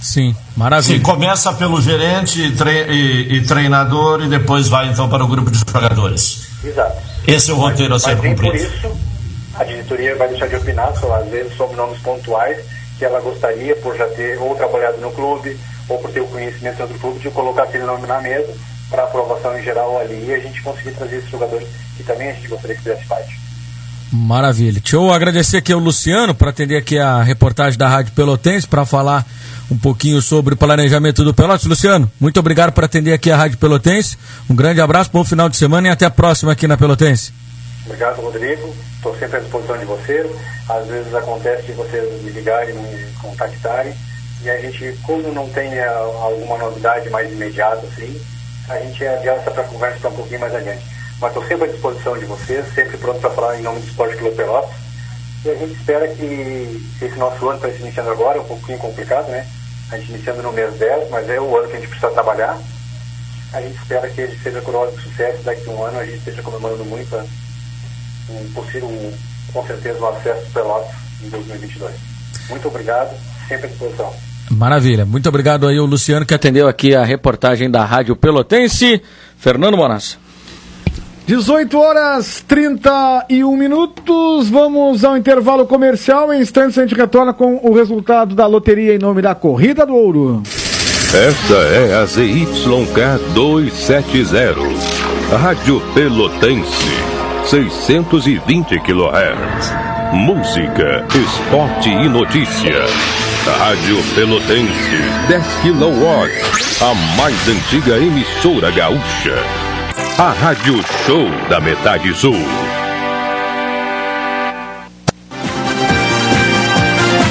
[0.02, 0.98] Sim, maravilha.
[0.98, 5.60] Sim, começa pelo gerente e, e, treinador e depois vai então para o grupo de
[5.60, 6.48] jogadores.
[6.64, 7.02] Exato.
[7.26, 8.42] Esse é o roteiro mas, a ser cumprido.
[8.42, 9.13] Por isso,
[9.56, 12.58] a diretoria vai deixar de opinar, só, às vezes, sobre nomes pontuais
[12.98, 15.58] que ela gostaria, por já ter ou trabalhado no clube,
[15.90, 18.54] ou por ter o conhecimento do clube, de colocar aquele nome na mesa
[18.90, 22.34] para aprovação em geral ali e a gente conseguir trazer esses jogadores que também a
[22.34, 23.40] gente gostaria que fizesse parte.
[24.12, 24.80] Maravilha.
[24.80, 28.86] Deixa eu agradecer aqui ao Luciano por atender aqui a reportagem da Rádio Pelotense para
[28.86, 29.26] falar
[29.72, 31.66] um pouquinho sobre o planejamento do Pelotas.
[31.66, 34.16] Luciano, muito obrigado por atender aqui a Rádio Pelotense.
[34.48, 37.34] Um grande abraço, bom final de semana e até a próxima aqui na Pelotense.
[37.86, 38.74] Obrigado, Rodrigo.
[38.96, 40.32] Estou sempre à disposição de vocês.
[40.70, 43.94] Às vezes acontece de vocês me ligarem, me contactarem.
[44.42, 48.20] E a gente, quando não tem eh, alguma novidade mais imediata, assim,
[48.70, 50.86] a gente adianta para a conversa para um pouquinho mais adiante.
[51.20, 54.16] Mas estou sempre à disposição de vocês, sempre pronto para falar em nome do Esporte
[54.16, 54.76] Clube Pelotas.
[55.46, 58.78] E a gente espera que esse nosso ano está se iniciando agora, é um pouquinho
[58.78, 59.46] complicado, né?
[59.92, 62.58] A gente iniciando no mês 10, mas é o ano que a gente precisa trabalhar.
[63.52, 66.18] A gente espera que ele seja coroado de sucesso daqui a um ano, a gente
[66.18, 67.28] esteja comemorando muito né?
[68.30, 69.12] Um possível, um,
[69.52, 70.92] com certeza, o um acesso Pelotas
[71.24, 71.94] em 2022.
[72.50, 73.16] Muito obrigado,
[73.48, 74.14] sempre à disposição.
[74.52, 75.06] Maravilha.
[75.06, 79.02] Muito obrigado aí o Luciano que atendeu aqui a reportagem da Rádio Pelotense.
[79.38, 80.18] Fernando Monassa.
[81.26, 84.50] 18 horas 31 minutos.
[84.50, 86.34] Vamos ao intervalo comercial.
[86.34, 89.96] Em instantes a gente retorna com o resultado da loteria em nome da Corrida do
[89.96, 90.44] Ouro.
[91.14, 94.54] Esta é a ZYK 270.
[95.38, 97.03] Rádio Pelotense.
[97.54, 99.74] 620 kHz.
[100.12, 102.82] Música, esporte e notícia.
[103.60, 106.32] Rádio Pelotense, 10 kW,
[106.82, 109.36] a mais antiga emissora gaúcha.
[110.18, 112.34] A Rádio Show da Metade Sul.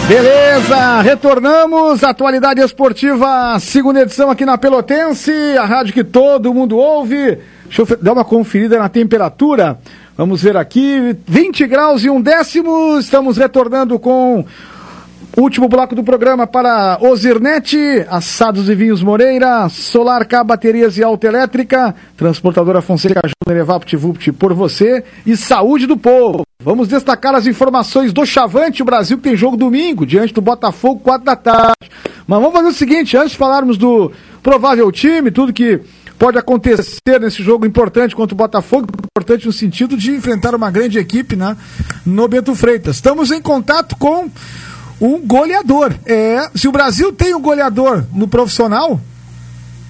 [0.07, 2.05] Beleza, retornamos.
[2.05, 7.41] Atualidade esportiva, segunda edição aqui na Pelotense, a rádio que todo mundo ouve.
[7.65, 9.79] Deixa eu dar uma conferida na temperatura.
[10.17, 12.99] Vamos ver aqui, 20 graus e um décimo.
[12.99, 14.45] Estamos retornando com
[15.35, 21.95] Último bloco do programa para Ozirnet, Assados e Vinhos Moreira, Solar K Baterias e Autoelétrica,
[22.19, 23.97] Transportadora Fonseca Júnior Evapt
[24.39, 26.43] por você e Saúde do Povo.
[26.63, 31.01] Vamos destacar as informações do Chavante, o Brasil que tem jogo domingo, diante do Botafogo,
[31.03, 31.91] 4 da tarde.
[32.27, 35.81] Mas vamos fazer o seguinte, antes de falarmos do provável time, tudo que
[36.23, 40.97] pode acontecer nesse jogo importante contra o Botafogo, importante no sentido de enfrentar uma grande
[40.97, 41.57] equipe né,
[42.07, 42.95] no Bento Freitas.
[42.95, 44.31] Estamos em contato com
[45.01, 45.93] um goleador.
[46.07, 49.01] É, se o Brasil tem um goleador no profissional,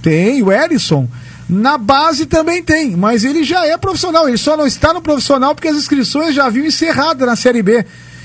[0.01, 1.07] tem o Erisson.
[1.47, 4.27] Na base também tem, mas ele já é profissional.
[4.27, 7.85] Ele só não está no profissional porque as inscrições já haviam encerrado na Série B.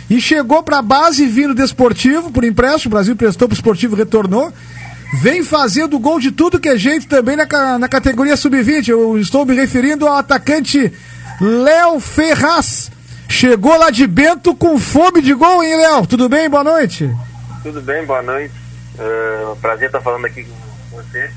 [0.10, 2.90] E chegou para a base vindo desportivo por empréstimo.
[2.90, 4.54] O Brasil prestou para o esportivo retornou.
[5.14, 8.90] Vem fazendo gol de tudo que é jeito também na, na categoria sub-20.
[8.90, 10.92] Eu estou me referindo ao atacante
[11.40, 12.92] Léo Ferraz
[13.30, 16.08] Chegou lá de Bento com fome de gol, hein, Léo?
[16.08, 16.50] Tudo bem?
[16.50, 17.14] Boa noite.
[17.62, 18.54] Tudo bem, boa noite.
[18.96, 21.30] Uh, prazer estar falando aqui com você.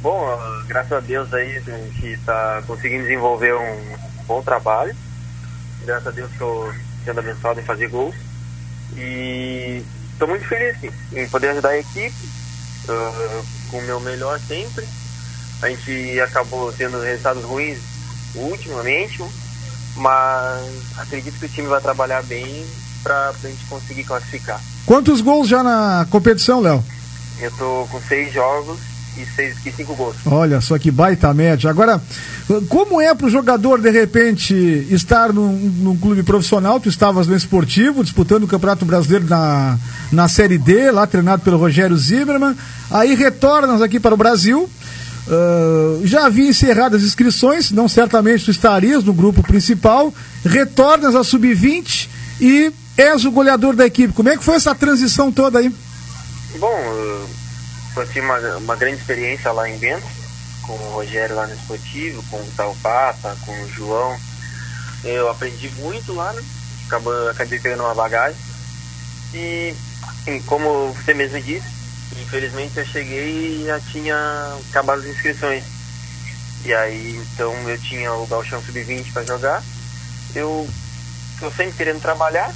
[0.00, 4.94] Bom, uh, graças a Deus aí a gente está conseguindo desenvolver um bom trabalho.
[5.84, 6.72] Graças a Deus eu
[7.04, 8.14] sendo abençoado em fazer gols.
[8.96, 9.82] E
[10.12, 10.76] estou muito feliz
[11.12, 12.14] em poder ajudar a equipe
[12.88, 14.86] uh, com o meu melhor sempre.
[15.62, 17.78] A gente acabou tendo resultados ruins
[18.34, 19.22] ultimamente,
[19.96, 22.64] mas acredito que o time vai trabalhar bem
[23.02, 24.60] para a gente conseguir classificar.
[24.86, 26.84] Quantos gols já na competição, Léo?
[27.40, 28.78] Eu tô com seis jogos
[29.20, 30.16] e, seis, e cinco gols.
[30.26, 31.70] Olha só que baita média.
[31.70, 32.00] Agora,
[32.68, 34.54] como é para o jogador, de repente,
[34.90, 36.80] estar num, num, clube profissional?
[36.80, 39.78] Tu estavas no esportivo, disputando o Campeonato Brasileiro na,
[40.10, 42.56] na Série D, lá treinado pelo Rogério Zimmermann.
[42.90, 44.68] Aí retornas aqui para o Brasil
[45.28, 51.22] Uh, já havia encerrado as inscrições, não certamente tu estarias no grupo principal, retornas ao
[51.22, 52.08] sub-20
[52.40, 54.14] e és o goleador da equipe.
[54.14, 55.70] Como é que foi essa transição toda aí?
[56.58, 56.74] Bom,
[58.00, 60.06] eu tive uma, uma grande experiência lá em Bento,
[60.62, 64.18] com o Rogério lá no Esportivo, com o Tal Papa, com o João.
[65.04, 66.42] Eu aprendi muito lá, né?
[66.86, 68.40] Acabou, acabei pegando uma bagagem.
[69.34, 71.78] E, assim, como você mesmo disse,
[72.16, 75.64] Infelizmente eu cheguei e já tinha acabado as inscrições.
[76.64, 79.62] E aí então eu tinha o Galchão Sub-20 para jogar.
[80.34, 80.68] Eu
[81.38, 82.52] tô sempre querendo trabalhar,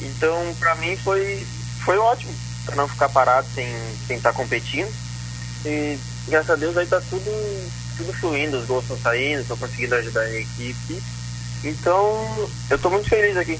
[0.00, 1.46] então para mim foi,
[1.84, 3.66] foi ótimo, para não ficar parado sem
[4.16, 4.92] estar tá competindo.
[5.64, 5.98] E
[6.28, 7.30] graças a Deus aí tá tudo,
[7.96, 11.02] tudo fluindo, os gols estão saindo, estou conseguindo ajudar a equipe.
[11.62, 13.58] Então eu tô muito feliz aqui.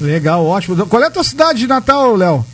[0.00, 0.86] Legal, ótimo.
[0.86, 2.44] Qual é a tua cidade de Natal, Léo?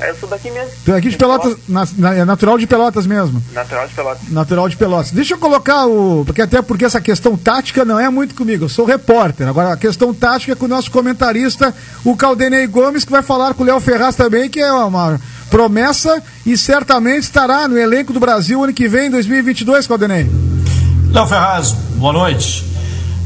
[0.00, 0.70] Eu sou daqui mesmo.
[0.84, 3.42] Tu é aqui de Pelotas, na, na, é natural de Pelotas mesmo.
[3.52, 4.28] Natural de Pelotas.
[4.30, 5.10] Natural de Pelotas.
[5.10, 6.24] Deixa eu colocar o.
[6.24, 8.64] Porque até porque essa questão tática não é muito comigo.
[8.64, 9.46] Eu sou repórter.
[9.48, 13.54] Agora a questão tática é com o nosso comentarista, o Caldenei Gomes, que vai falar
[13.54, 18.20] com o Léo Ferraz também, que é uma promessa e certamente estará no elenco do
[18.20, 20.30] Brasil ano que vem, 2022, Caldenei.
[21.12, 22.64] Léo Ferraz, boa noite.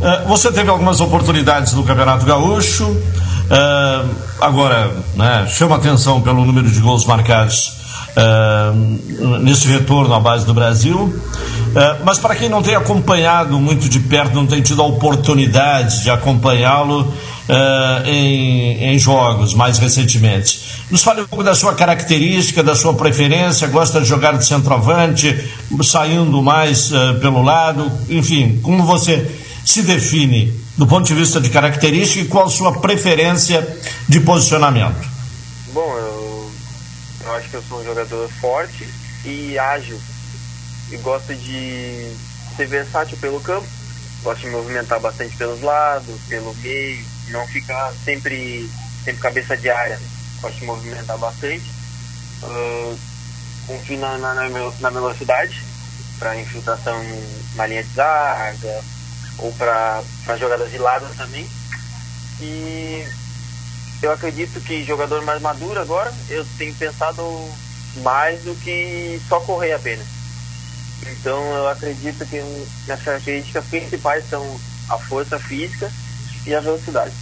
[0.01, 2.85] Uh, você teve algumas oportunidades no Campeonato Gaúcho.
[2.87, 4.09] Uh,
[4.45, 7.73] agora, né, chama atenção pelo número de gols marcados
[8.17, 10.99] uh, nesse retorno à base do Brasil.
[10.99, 16.03] Uh, mas para quem não tem acompanhado muito de perto, não tem tido a oportunidade
[16.03, 17.13] de acompanhá-lo
[18.07, 23.69] em, em jogos mais recentemente, nos fale um pouco da sua característica, da sua preferência,
[23.69, 25.45] gosta de jogar de centroavante,
[25.83, 29.31] saindo mais pelo lado, enfim, como você
[29.63, 33.67] se define do ponto de vista de característica e qual sua preferência
[34.09, 35.09] de posicionamento?
[35.73, 36.53] Bom, eu,
[37.25, 38.89] eu acho que eu sou um jogador forte
[39.25, 40.01] e ágil
[40.91, 42.13] e gosto de
[42.57, 43.67] ser versátil pelo campo,
[44.23, 48.69] gosto de movimentar bastante pelos lados, pelo meio, não ficar sempre,
[49.05, 49.99] sempre cabeça de área,
[50.41, 51.65] gosto de movimentar bastante.
[52.43, 52.99] Uh,
[53.67, 54.49] confio na, na,
[54.81, 55.63] na velocidade
[56.19, 57.01] para infiltração
[57.57, 58.85] na linha de zaga,
[59.39, 60.03] ou para
[60.39, 61.49] jogadas de lado também.
[62.41, 63.07] E
[64.03, 67.23] eu acredito que jogador mais maduro agora, eu tenho pensado
[68.03, 70.07] mais do que só correr apenas.
[71.07, 72.41] Então eu acredito que
[72.91, 75.91] as características principais são a força física
[76.47, 77.13] e a velocidade.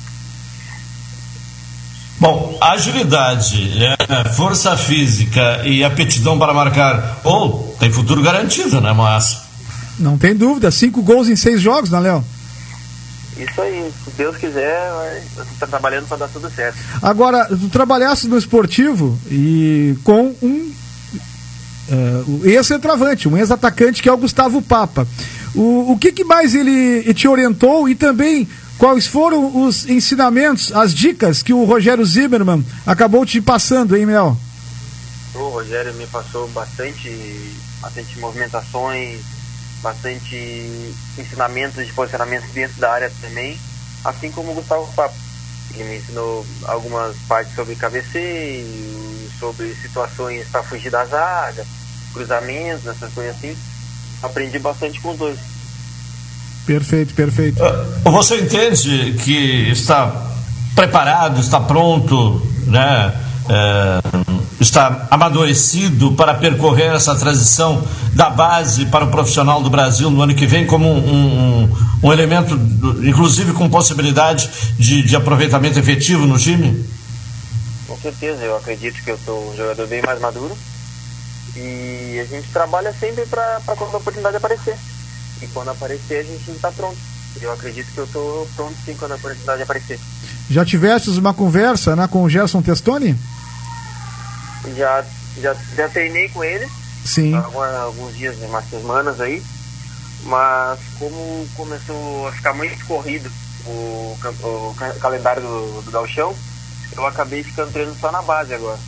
[2.18, 8.92] Bom, agilidade, é, força física e aptidão para marcar, ou oh, tem futuro garantido, né,
[8.92, 9.40] Márcio?
[9.98, 10.70] Não tem dúvida.
[10.70, 12.24] Cinco gols em seis jogos, né, Léo?
[13.36, 14.90] Isso aí, se Deus quiser,
[15.34, 16.76] você está trabalhando para dar tudo certo.
[17.00, 20.72] Agora, tu trabalhaste no esportivo e com um
[21.88, 25.06] uh, ex-centroavante, um ex-atacante que é o Gustavo Papa.
[25.54, 28.46] O, o que, que mais ele te orientou e também
[28.78, 34.36] quais foram os ensinamentos, as dicas que o Rogério Zimmermann acabou te passando, hein, Mel?
[35.34, 37.10] O Rogério me passou bastante,
[37.80, 39.20] bastante movimentações,
[39.82, 43.58] bastante ensinamentos de posicionamento dentro da área também,
[44.04, 45.14] assim como o Gustavo Papo.
[45.74, 51.64] Ele me ensinou algumas partes sobre cabeceio, sobre situações para fugir da zaga,
[52.12, 53.56] cruzamentos, essas coisas assim.
[54.22, 55.38] Aprendi bastante com os dois.
[56.66, 57.62] Perfeito, perfeito.
[57.64, 60.30] Ah, você entende que está
[60.74, 63.12] preparado, está pronto, né?
[63.48, 70.22] É está amadurecido para percorrer essa transição da base para o profissional do Brasil no
[70.22, 72.54] ano que vem como um, um, um elemento,
[73.02, 76.88] inclusive com possibilidade de, de, aproveitamento efetivo no time?
[77.86, 80.56] Com certeza, eu acredito que eu sou um jogador bem mais maduro
[81.56, 84.76] e a gente trabalha sempre para quando a oportunidade aparecer.
[85.42, 86.96] E quando aparecer a gente está pronto.
[87.40, 89.98] Eu acredito que eu estou pronto sim quando a oportunidade aparecer.
[90.52, 93.18] Já tiveste uma conversa né, com o Gerson Testoni?
[94.76, 95.04] já,
[95.38, 96.68] já, já treinei com ele.
[97.04, 97.34] Sim.
[97.34, 99.42] Alguns, alguns dias, umas semanas aí.
[100.24, 103.30] Mas como começou a ficar muito corrido
[103.66, 106.36] o, o calendário do, do Galchão,
[106.94, 108.78] eu acabei ficando treinando só na base agora.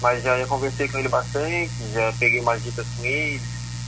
[0.00, 3.42] Mas já, já conversei com ele bastante, já peguei umas dicas com ele,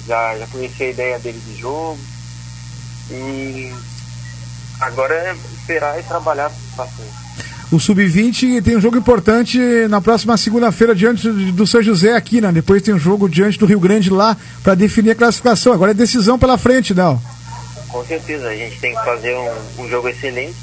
[0.07, 1.99] já, já conheci a ideia dele de jogo.
[3.11, 3.75] E
[4.81, 7.22] agora é esperar e trabalhar bastante
[7.73, 9.59] o Sub-20 tem um jogo importante
[9.89, 12.53] na próxima segunda-feira diante do São José aqui, né?
[12.53, 15.73] Depois tem um jogo diante do Rio Grande lá para definir a classificação.
[15.73, 17.21] Agora é decisão pela frente, não?
[17.89, 20.57] Com certeza, a gente tem que fazer um, um jogo excelente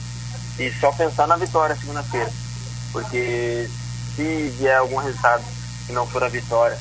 [0.60, 2.30] e só pensar na vitória segunda-feira.
[2.92, 3.68] Porque
[4.16, 5.44] se vier algum resultado
[5.88, 6.78] que não for a vitória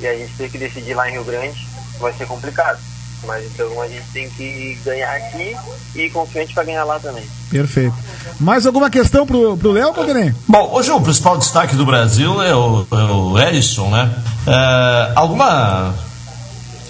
[0.00, 1.68] e a gente tem que decidir lá em Rio Grande,
[2.00, 2.78] vai ser complicado.
[3.24, 5.56] Mas então a gente tem que ganhar aqui
[5.94, 7.24] e confiante para ganhar lá também.
[7.50, 7.94] Perfeito.
[8.38, 10.34] Mais alguma questão pro, pro Léo, Poderem?
[10.46, 14.14] Bom, hoje o principal destaque do Brasil é o, é o Edson, né?
[14.46, 15.94] É, alguma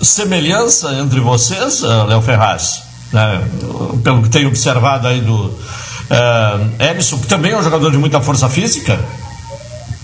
[0.02, 2.82] semelhança entre vocês, eh, Léo Ferraz?
[3.12, 3.42] Né?
[4.04, 5.58] Pelo que tenho observado aí do
[6.10, 8.98] é, Edson, que também é um jogador de muita força física?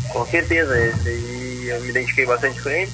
[0.08, 2.90] Com certeza, esse aí eu me identifiquei bastante com ele.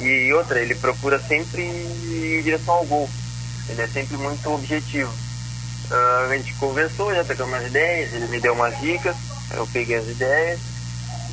[0.00, 3.08] E outra, ele procura sempre em direção ao gol.
[3.68, 5.12] Ele é sempre muito objetivo.
[5.90, 9.16] Uh, a gente conversou, já pegamos umas ideias, ele me deu umas dicas,
[9.52, 10.58] eu peguei as ideias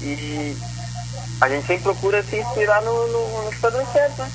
[0.02, 0.56] e
[1.42, 4.32] a gente sempre procura se inspirar no, no, no que está dando certo, né?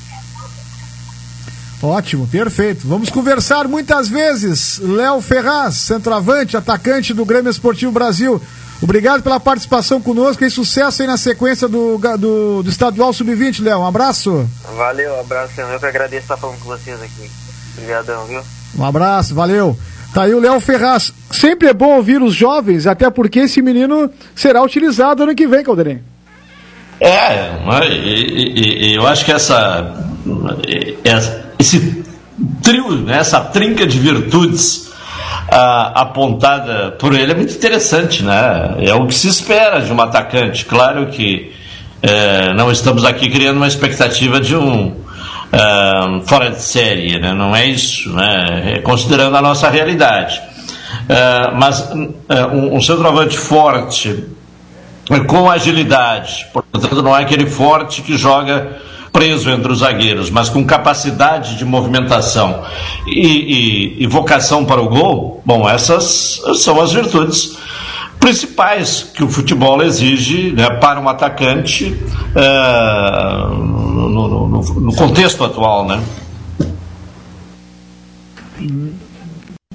[1.81, 2.89] Ótimo, perfeito.
[2.89, 4.79] Vamos conversar muitas vezes.
[4.79, 8.43] Léo Ferraz, centroavante, atacante do Grêmio Esportivo Brasil.
[8.81, 13.81] Obrigado pela participação conosco e sucesso aí na sequência do, do, do Estadual Sub-20, Léo.
[13.81, 14.49] Um abraço.
[14.77, 15.61] Valeu, um abraço.
[15.61, 17.29] Eu que agradeço estar falando com vocês aqui.
[17.77, 18.41] Obrigadão, viu?
[18.79, 19.77] Um abraço, valeu.
[20.15, 21.13] Tá aí o Léo Ferraz.
[21.31, 25.65] Sempre é bom ouvir os jovens, até porque esse menino será utilizado ano que vem,
[25.65, 26.03] Caldeirinho.
[27.01, 27.53] É,
[27.85, 29.95] e, e, eu acho que essa,
[31.59, 32.05] esse
[32.63, 34.88] trio, né, essa trinca de virtudes
[35.51, 38.77] ah, apontada por ele é muito interessante, né?
[38.81, 40.65] É o que se espera de um atacante.
[40.65, 41.53] Claro que
[42.03, 44.95] é, não estamos aqui criando uma expectativa de um
[45.53, 47.33] é, fora de série, né?
[47.33, 48.75] não é isso, né?
[48.77, 50.41] É considerando a nossa realidade.
[51.09, 51.91] É, mas
[52.29, 54.25] é, um, um centroavante forte,
[55.27, 58.77] com agilidade, portanto, não é aquele forte que joga
[59.13, 62.65] preso entre os zagueiros, mas com capacidade de movimentação
[63.07, 63.27] e,
[63.99, 67.57] e, e vocação para o gol, bom, essas são as virtudes
[68.19, 71.97] principais que o futebol exige né, para um atacante
[72.35, 76.03] é, no, no, no, no, contexto atual, né?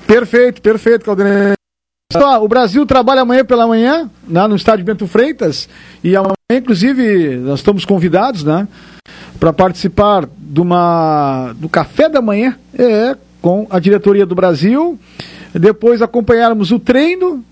[0.05, 1.53] Perfeito, perfeito, Caldeirão.
[2.41, 5.67] O Brasil trabalha amanhã pela manhã, né, no estádio Bento Freitas,
[6.03, 8.67] e amanhã, inclusive, nós estamos convidados, né?
[9.43, 14.97] Para participar de uma, do café da manhã é, com a diretoria do Brasil.
[15.53, 17.43] Depois acompanharmos o treino.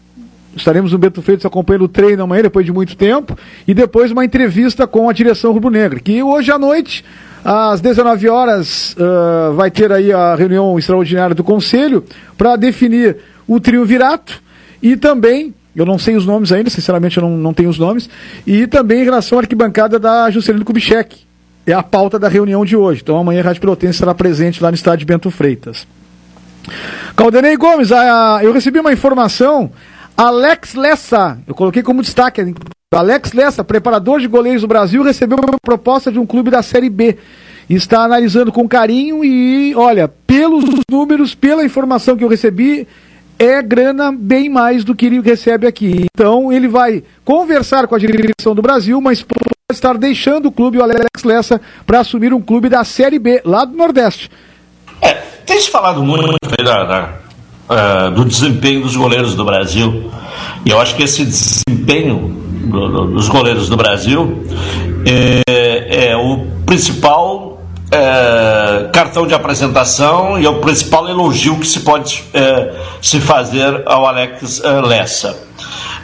[0.55, 3.37] Estaremos no Beto Freitas acompanhando o treino amanhã, depois de muito tempo.
[3.67, 5.99] E depois uma entrevista com a direção rubro-negra.
[5.99, 7.03] Que hoje à noite,
[7.43, 12.05] às 19 horas, uh, vai ter aí a reunião extraordinária do Conselho
[12.37, 14.41] para definir o triunvirato
[14.81, 18.09] e também eu não sei os nomes ainda, sinceramente eu não, não tenho os nomes.
[18.45, 21.30] E também em relação à arquibancada da Juscelino Kubitschek,
[21.65, 23.01] é a pauta da reunião de hoje.
[23.01, 25.87] Então amanhã a Rádio Pelotense estará presente lá no estádio Bento Freitas.
[27.15, 29.71] Caldenei Gomes, a, a, eu recebi uma informação.
[30.15, 32.53] Alex Lessa, eu coloquei como destaque.
[32.93, 36.89] Alex Lessa, preparador de goleiros do Brasil, recebeu uma proposta de um clube da Série
[36.89, 37.17] B.
[37.69, 42.85] Está analisando com carinho e, olha, pelos números, pela informação que eu recebi,
[43.39, 46.05] é grana bem mais do que ele recebe aqui.
[46.13, 49.25] Então ele vai conversar com a direção do Brasil, mas
[49.71, 53.65] estar deixando o clube, o Alex Lessa, para assumir um clube da Série B, lá
[53.65, 54.29] do Nordeste.
[55.01, 55.13] É,
[55.45, 57.09] tem se falado muito da, da,
[58.07, 60.11] uh, do desempenho dos goleiros do Brasil,
[60.65, 62.29] e eu acho que esse desempenho
[62.65, 64.45] do, do, dos goleiros do Brasil
[65.05, 67.51] é, é o principal
[67.91, 73.83] é, cartão de apresentação e é o principal elogio que se pode é, se fazer
[73.85, 75.37] ao Alex é, Lessa.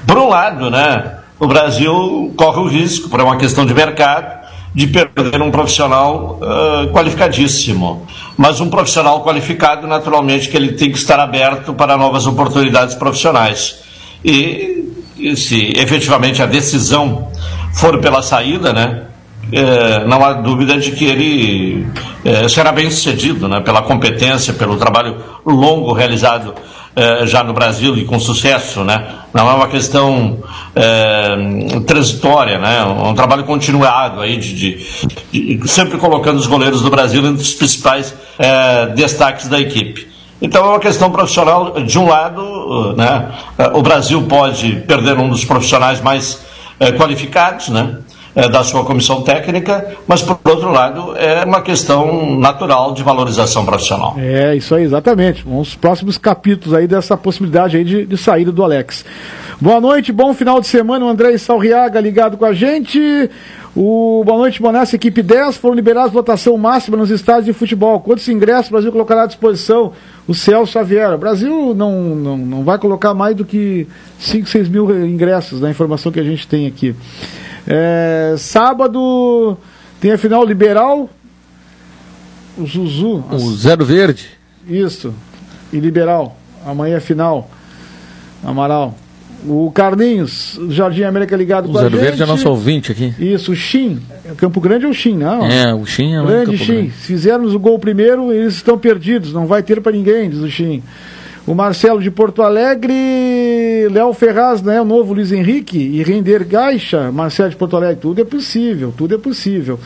[0.06, 4.88] Por um lado, né, o Brasil corre o risco, por uma questão de mercado, de
[4.88, 8.06] perder um profissional uh, qualificadíssimo.
[8.36, 13.80] Mas um profissional qualificado, naturalmente, que ele tem que estar aberto para novas oportunidades profissionais.
[14.24, 17.28] E, e se efetivamente a decisão
[17.74, 19.04] for pela saída, né,
[19.52, 21.88] é, não há dúvida de que ele
[22.26, 26.54] é, será bem sucedido né, pela competência, pelo trabalho longo realizado
[26.98, 29.08] é, já no Brasil e com sucesso, né?
[29.32, 30.40] Não é uma questão
[30.76, 32.84] é, transitória, né?
[32.86, 37.54] Um trabalho continuado aí de, de, de, sempre colocando os goleiros do Brasil entre os
[37.54, 40.08] principais é, destaques da equipe.
[40.42, 41.80] Então é uma questão profissional.
[41.82, 43.30] De um lado, né?
[43.76, 46.42] O Brasil pode perder um dos profissionais mais
[46.98, 47.98] qualificados, né?
[48.38, 53.66] É, da sua comissão técnica, mas, por outro lado, é uma questão natural de valorização
[53.66, 54.14] profissional.
[54.16, 55.44] É, isso aí, exatamente.
[55.44, 59.04] Os próximos capítulos aí dessa possibilidade aí de, de saída do Alex.
[59.60, 63.00] Boa noite, bom final de semana, o André Salriaga ligado com a gente.
[63.76, 68.00] O Boa Noite Bonassa, equipe 10, foram liberados lotação máxima nos estádios de futebol.
[68.00, 69.94] Quantos ingressos o Brasil colocará à disposição?
[70.28, 71.14] O Celso Xavier.
[71.14, 73.88] O Brasil não, não, não vai colocar mais do que
[74.20, 76.96] 5, 6 mil ingressos, da informação que a gente tem aqui.
[77.68, 79.58] É, sábado
[80.00, 81.10] tem a final liberal.
[82.58, 83.24] O Zuzu.
[83.30, 84.30] O Zero Verde.
[84.68, 85.14] Isso.
[85.72, 86.38] E liberal.
[86.66, 87.50] Amanhã é final.
[88.44, 88.96] Amaral.
[89.46, 91.94] O Carlinhos, Jardim América ligado o com a gente.
[91.94, 93.14] O Zero Verde é nosso ouvinte aqui.
[93.20, 94.00] Isso, o Shin.
[94.38, 95.46] Campo Grande é o Shin, não?
[95.46, 96.66] É, o Shin é Grande Shin.
[96.74, 96.92] Grande.
[96.92, 99.34] Se fizermos o gol primeiro, eles estão perdidos.
[99.34, 100.82] Não vai ter para ninguém, diz o Shin.
[101.48, 104.82] O Marcelo de Porto Alegre, Léo Ferraz, né?
[104.82, 109.16] O novo Luiz Henrique e Render Gaixa, Marcelo de Porto Alegre, tudo é possível, tudo
[109.16, 109.80] é possível.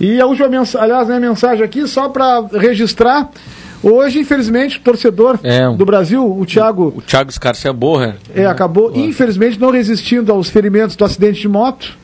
[0.00, 3.30] E a última mensagem, aliás, né, mensagem aqui, só para registrar.
[3.80, 6.92] Hoje, infelizmente, o torcedor é, do Brasil, o Thiago.
[6.96, 8.16] O, o Thiago Scarcia Borra.
[8.34, 11.96] É, acabou, infelizmente, não resistindo aos ferimentos do acidente de moto.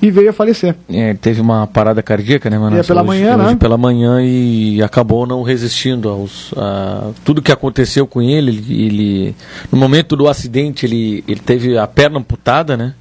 [0.00, 0.74] E veio a falecer.
[0.88, 2.76] É, teve uma parada cardíaca, né, mano?
[2.76, 3.56] E é pela hoje, manhã, hoje né?
[3.56, 9.34] pela manhã e acabou não resistindo aos a, tudo que aconteceu com ele, ele, ele-
[9.72, 12.94] no momento do acidente ele, ele teve a perna amputada, né?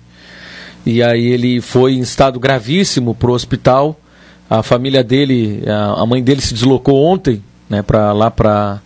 [0.86, 4.00] E aí ele foi em estado gravíssimo pro hospital.
[4.50, 8.80] A família dele, a, a mãe dele se deslocou ontem, né, para lá para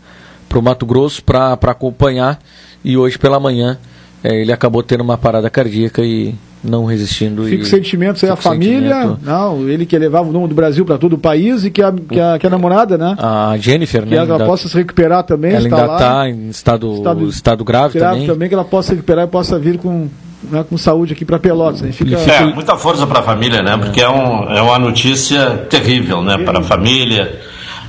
[0.48, 2.40] pro Mato Grosso para acompanhar
[2.84, 3.78] e hoje pela manhã
[4.24, 8.30] eh, ele acabou tendo uma parada cardíaca e não resistindo Fica e os sentimentos aí,
[8.30, 8.94] a fica o família.
[8.94, 9.20] sentimento.
[9.24, 11.92] Não, ele que levava o nome do Brasil para todo o país e que a,
[11.94, 13.16] que a, que a namorada, né?
[13.18, 14.18] A Jennifer, Que né?
[14.18, 15.52] ela ainda- possa se recuperar também.
[15.54, 18.50] ela está ainda está em estado, Estado estado, grave, grave também.
[18.50, 20.10] que ela possa se recuperar e possa vir com,
[20.52, 21.82] né, com saúde aqui para Pelotas.
[21.82, 21.94] né?
[21.94, 23.78] Fica, É, muita força para a família, né?
[23.78, 26.38] Porque é, um, é uma notícia terrível, né?
[26.40, 27.40] Para a família.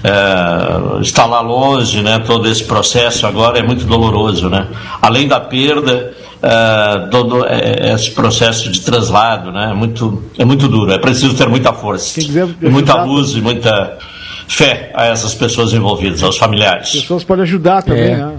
[0.03, 2.19] É, estar lá longe, né?
[2.21, 4.67] Todo esse processo agora é muito doloroso, né?
[5.03, 9.69] Além da perda, é, todo é, esse processo de traslado, né?
[9.71, 10.91] É muito, é muito duro.
[10.93, 13.99] É preciso ter muita força, e muita luz e muita
[14.49, 16.91] fé a essas pessoas envolvidas, aos familiares.
[16.93, 18.17] pessoas podem ajudar também, É.
[18.17, 18.33] né?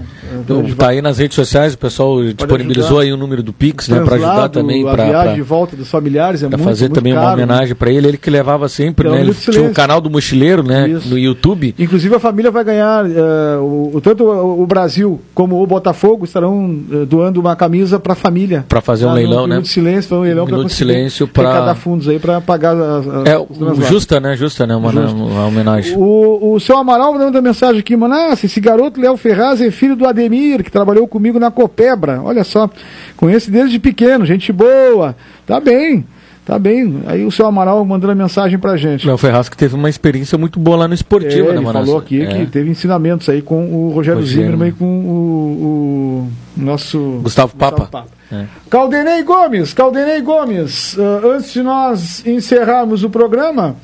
[0.44, 3.02] Então, tá aí nas redes sociais, o pessoal disponibilizou ajudar.
[3.02, 5.88] aí o número do Pix, né, para ajudar também a viagem para de volta dos
[5.88, 7.32] familiares é muito, fazer muito também uma caro.
[7.34, 9.20] homenagem para ele, ele que levava sempre, um né?
[9.20, 11.08] Ele tinha um canal do mochileiro, né, Isso.
[11.08, 11.74] no YouTube.
[11.78, 17.04] Inclusive a família vai ganhar, eh, o, tanto o, Brasil como o Botafogo estarão eh,
[17.06, 18.64] doando uma camisa para a família.
[18.68, 19.54] Pra fazer um Ah, leilão, né?
[19.54, 22.74] Minuto de silêncio, um leilão para Minuto de silêncio pra- arrecadar fundos aí para pagar
[22.76, 23.48] as, as- É, o
[23.88, 24.36] justa, né?
[24.36, 24.74] Justa, né?
[24.76, 25.16] Uma, Justa.
[25.16, 25.96] uma homenagem.
[25.96, 30.06] O, o seu Amaral mandando mensagem aqui, Manasse, esse garoto Léo Ferraz é filho do
[30.06, 30.31] Ademir,
[30.62, 32.20] que trabalhou comigo na Copebra.
[32.22, 32.68] Olha só,
[33.16, 35.14] conheço desde pequeno, gente boa.
[35.46, 36.04] Tá bem,
[36.44, 37.02] tá bem.
[37.06, 39.06] Aí o seu Amaral mandando mensagem pra gente.
[39.06, 41.84] Léo Ferraz que teve uma experiência muito boa lá no Esportivo, É, né, ele Manassa?
[41.86, 42.26] falou aqui É.
[42.26, 44.42] que teve ensinamentos aí com o Rogério, Rogério.
[44.44, 48.06] Zimmermann e com o, o nosso Gustavo Papa.
[48.30, 48.44] É.
[48.70, 53.76] Caldenei Gomes, Caldenei Gomes, ah, antes de nós encerrarmos o programa,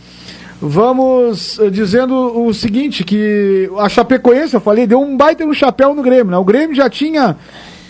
[0.61, 2.15] vamos ah, dizendo
[2.47, 6.37] o seguinte, que a Chapecoense, eu falei, deu um baita no chapéu no Grêmio, né?
[6.39, 7.37] O Grêmio já tinha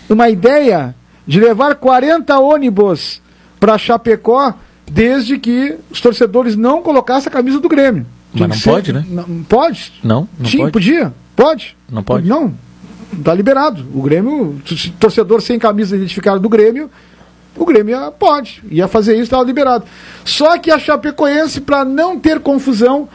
[0.09, 0.95] uma ideia
[1.25, 3.21] de levar 40 ônibus
[3.59, 4.53] para Chapecó
[4.89, 8.05] desde que os torcedores não colocassem a camisa do Grêmio.
[8.31, 9.05] Mas Tinha não que ser- pode, né?
[9.07, 9.93] Não, pode?
[10.03, 10.73] Não, não Tinha, pode.
[10.73, 11.13] podia?
[11.35, 11.77] Pode?
[11.91, 12.27] Não pode?
[12.27, 12.53] Não.
[13.23, 13.85] Tá liberado.
[13.93, 14.61] O Grêmio,
[14.99, 16.89] torcedor sem camisa identificada do Grêmio,
[17.63, 18.61] o Grêmio ia- pode.
[18.69, 19.85] Ia fazer isso, estava liberado.
[20.25, 23.07] Só que a Chapecoense, para não ter confusão,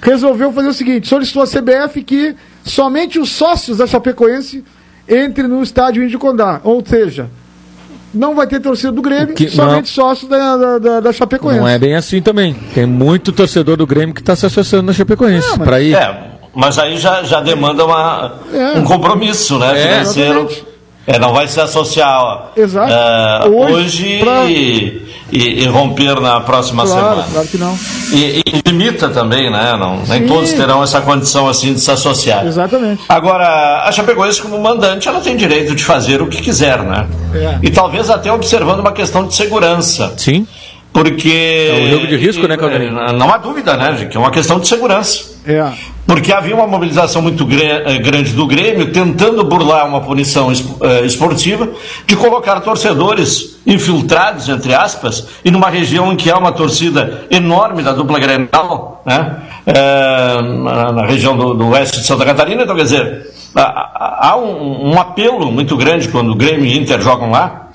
[0.00, 2.34] resolveu fazer o seguinte: solicitou a CBF que
[2.64, 4.64] somente os sócios da Chapecoense
[5.08, 6.60] entrem no estádio Índio Condá.
[6.64, 7.28] Ou seja,
[8.14, 11.60] não vai ter torcida do Grêmio, Que- somente sócios da, da, da, da Chapecoense.
[11.60, 12.54] Não é bem assim também.
[12.74, 15.48] Tem muito torcedor do Grêmio que está se associando na Chapecoense.
[15.48, 15.94] Não, mas- Pra ir.
[15.94, 18.78] É, mas aí já, já demanda uma, É.
[18.78, 20.30] um compromisso né, É, financeiro.
[20.40, 20.71] exatamente.
[21.06, 22.62] É, não vai se associar eh,
[23.48, 27.26] Hoje, hoje, pra- e, e- e romper na próxima Claro, semana.
[27.32, 27.76] claro que não.
[28.12, 29.76] E, e limita também, né?
[29.76, 30.26] Não, nem Sim.
[30.28, 32.46] todos terão essa condição assim de se associar.
[32.46, 33.02] Exatamente.
[33.08, 37.06] Agora, a Chapecoense como mandante, ela tem direito de fazer o que quiser, né?
[37.34, 37.58] É.
[37.62, 40.12] E talvez até observando uma questão de segurança.
[40.16, 40.46] Sim.
[41.02, 41.68] Porque.
[41.70, 43.08] É um jogo de risco, né, Caldeirão?
[43.08, 45.32] Eh, Não há dúvida, né, que é uma questão de segurança.
[45.44, 45.72] É.
[46.06, 51.68] Porque havia uma mobilização muito eh, grande do Grêmio tentando burlar uma punição eh, esportiva
[52.06, 57.82] de colocar torcedores infiltrados, entre aspas, e numa região em que há uma torcida enorme
[57.82, 59.36] da dupla Grenal, né?
[59.66, 60.42] eh,
[60.92, 62.62] na, região do, do oeste de Santa Catarina.
[62.62, 63.26] Então, quer dizer,
[63.56, 67.68] há, um, um apelo muito grande quando o Grêmio e Inter jogam lá.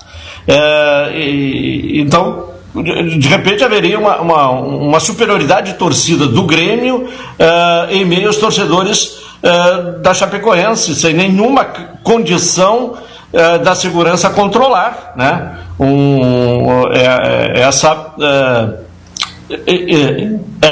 [0.46, 2.44] Eh, e- então,
[2.82, 7.08] de, repente haveria uma, uma, uma superioridade de torcida do Grêmio
[7.38, 11.64] eh, em meio aos torcedores eh, da Chapecoense, sem nenhuma
[12.02, 12.94] condição
[13.32, 15.58] eh, da segurança controlar né?
[15.78, 18.14] um, é- é- essa,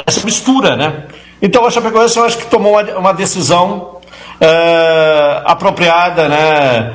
[0.05, 0.75] essa mistura.
[0.75, 1.03] Né?
[1.41, 3.97] Então a Chapecoense eu acho que tomou uma, decisão
[5.45, 6.93] apropriada né?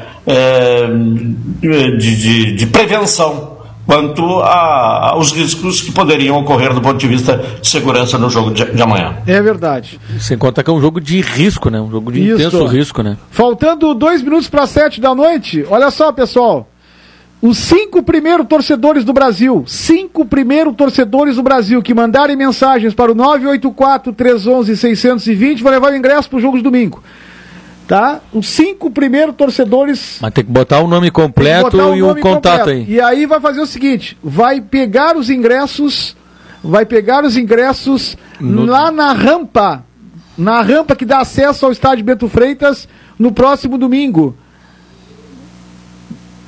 [1.60, 3.51] de, de- de prevenção
[3.86, 8.52] quanto a- aos riscos que poderiam ocorrer do ponto de vista de segurança no jogo
[8.52, 9.16] de, de amanhã.
[9.26, 9.98] É verdade.
[10.20, 11.80] Sem contar que é um jogo de risco, né?
[11.80, 12.40] Um jogo de Isso.
[12.40, 13.16] intenso risco, né?
[13.30, 16.68] Faltando dois minutos para sete da noite, olha só, pessoal.
[17.40, 23.10] Os cinco primeiros torcedores do Brasil, cinco primeiros torcedores do Brasil que mandarem mensagens para
[23.10, 27.02] o 984-311-620 vão levar o ingresso para o jogo de domingo.
[27.92, 28.22] Tá?
[28.32, 32.60] Os cinco primeiros torcedores Mas tem que botar o nome completo botar e o contato
[32.60, 32.70] completo.
[32.70, 32.86] aí.
[32.88, 36.16] E aí vai fazer o seguinte: vai pegar os ingressos,
[36.64, 39.84] vai pegar os ingressos No- lá na rampa,
[40.38, 42.88] na rampa que dá acesso ao estádio Bento Freitas
[43.18, 44.34] no próximo domingo,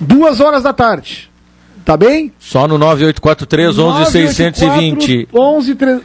[0.01, 1.31] duas horas da tarde.
[1.85, 2.33] Tá bem?
[2.39, 5.29] Só no 9843 11620.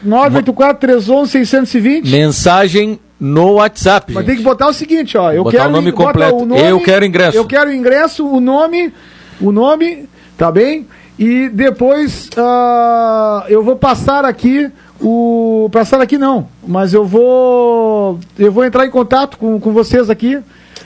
[0.04, 2.12] 984 311 620.
[2.12, 4.13] Mensagem no WhatsApp.
[4.13, 5.32] Mas tem que botar o seguinte, ó.
[5.32, 6.36] Eu Botar quero o nome completo.
[6.38, 7.38] o nome, Eu quero ingresso.
[7.38, 8.93] Eu quero ingresso, o nome,
[9.41, 10.07] o nome,
[10.38, 10.88] tá bem?
[11.17, 18.51] E depois ah, eu vou passar aqui o passar aqui não, mas eu vou eu
[18.51, 20.39] vou entrar em contato com, com vocês aqui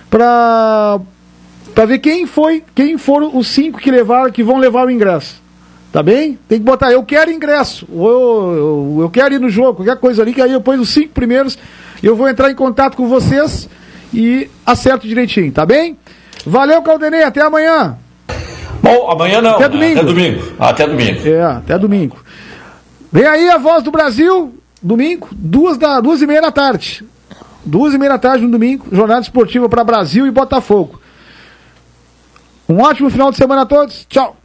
[0.10, 1.00] para
[1.76, 5.42] para ver quem foi, quem foram os cinco que levaram, que vão levar o ingresso.
[5.92, 6.40] Tá bem?
[6.48, 9.98] Tem que botar, eu quero ingresso, ou eu, eu, eu quero ir no jogo, qualquer
[9.98, 11.56] coisa ali, que aí depois os cinco primeiros
[12.08, 13.70] eu vou entrar em contato com vocês
[14.14, 15.98] e acerto direitinho, tá bem?
[16.46, 17.98] Valeu, Caldenei, até amanhã.
[18.82, 19.56] Bom, amanhã não.
[19.56, 19.70] Até né?
[19.70, 20.00] domingo.
[20.00, 20.54] Até domingo.
[20.60, 21.28] Até domingo.
[21.28, 22.18] É, até domingo.
[23.12, 27.06] Vem aí a voz do Brasil, domingo, duas, da, duas e meia da tarde.
[27.66, 31.00] Duas e meia da tarde no domingo, jornada esportiva para Brasil e Botafogo.
[32.68, 34.06] Um ótimo final de semana a todos.
[34.10, 34.36] Tchau.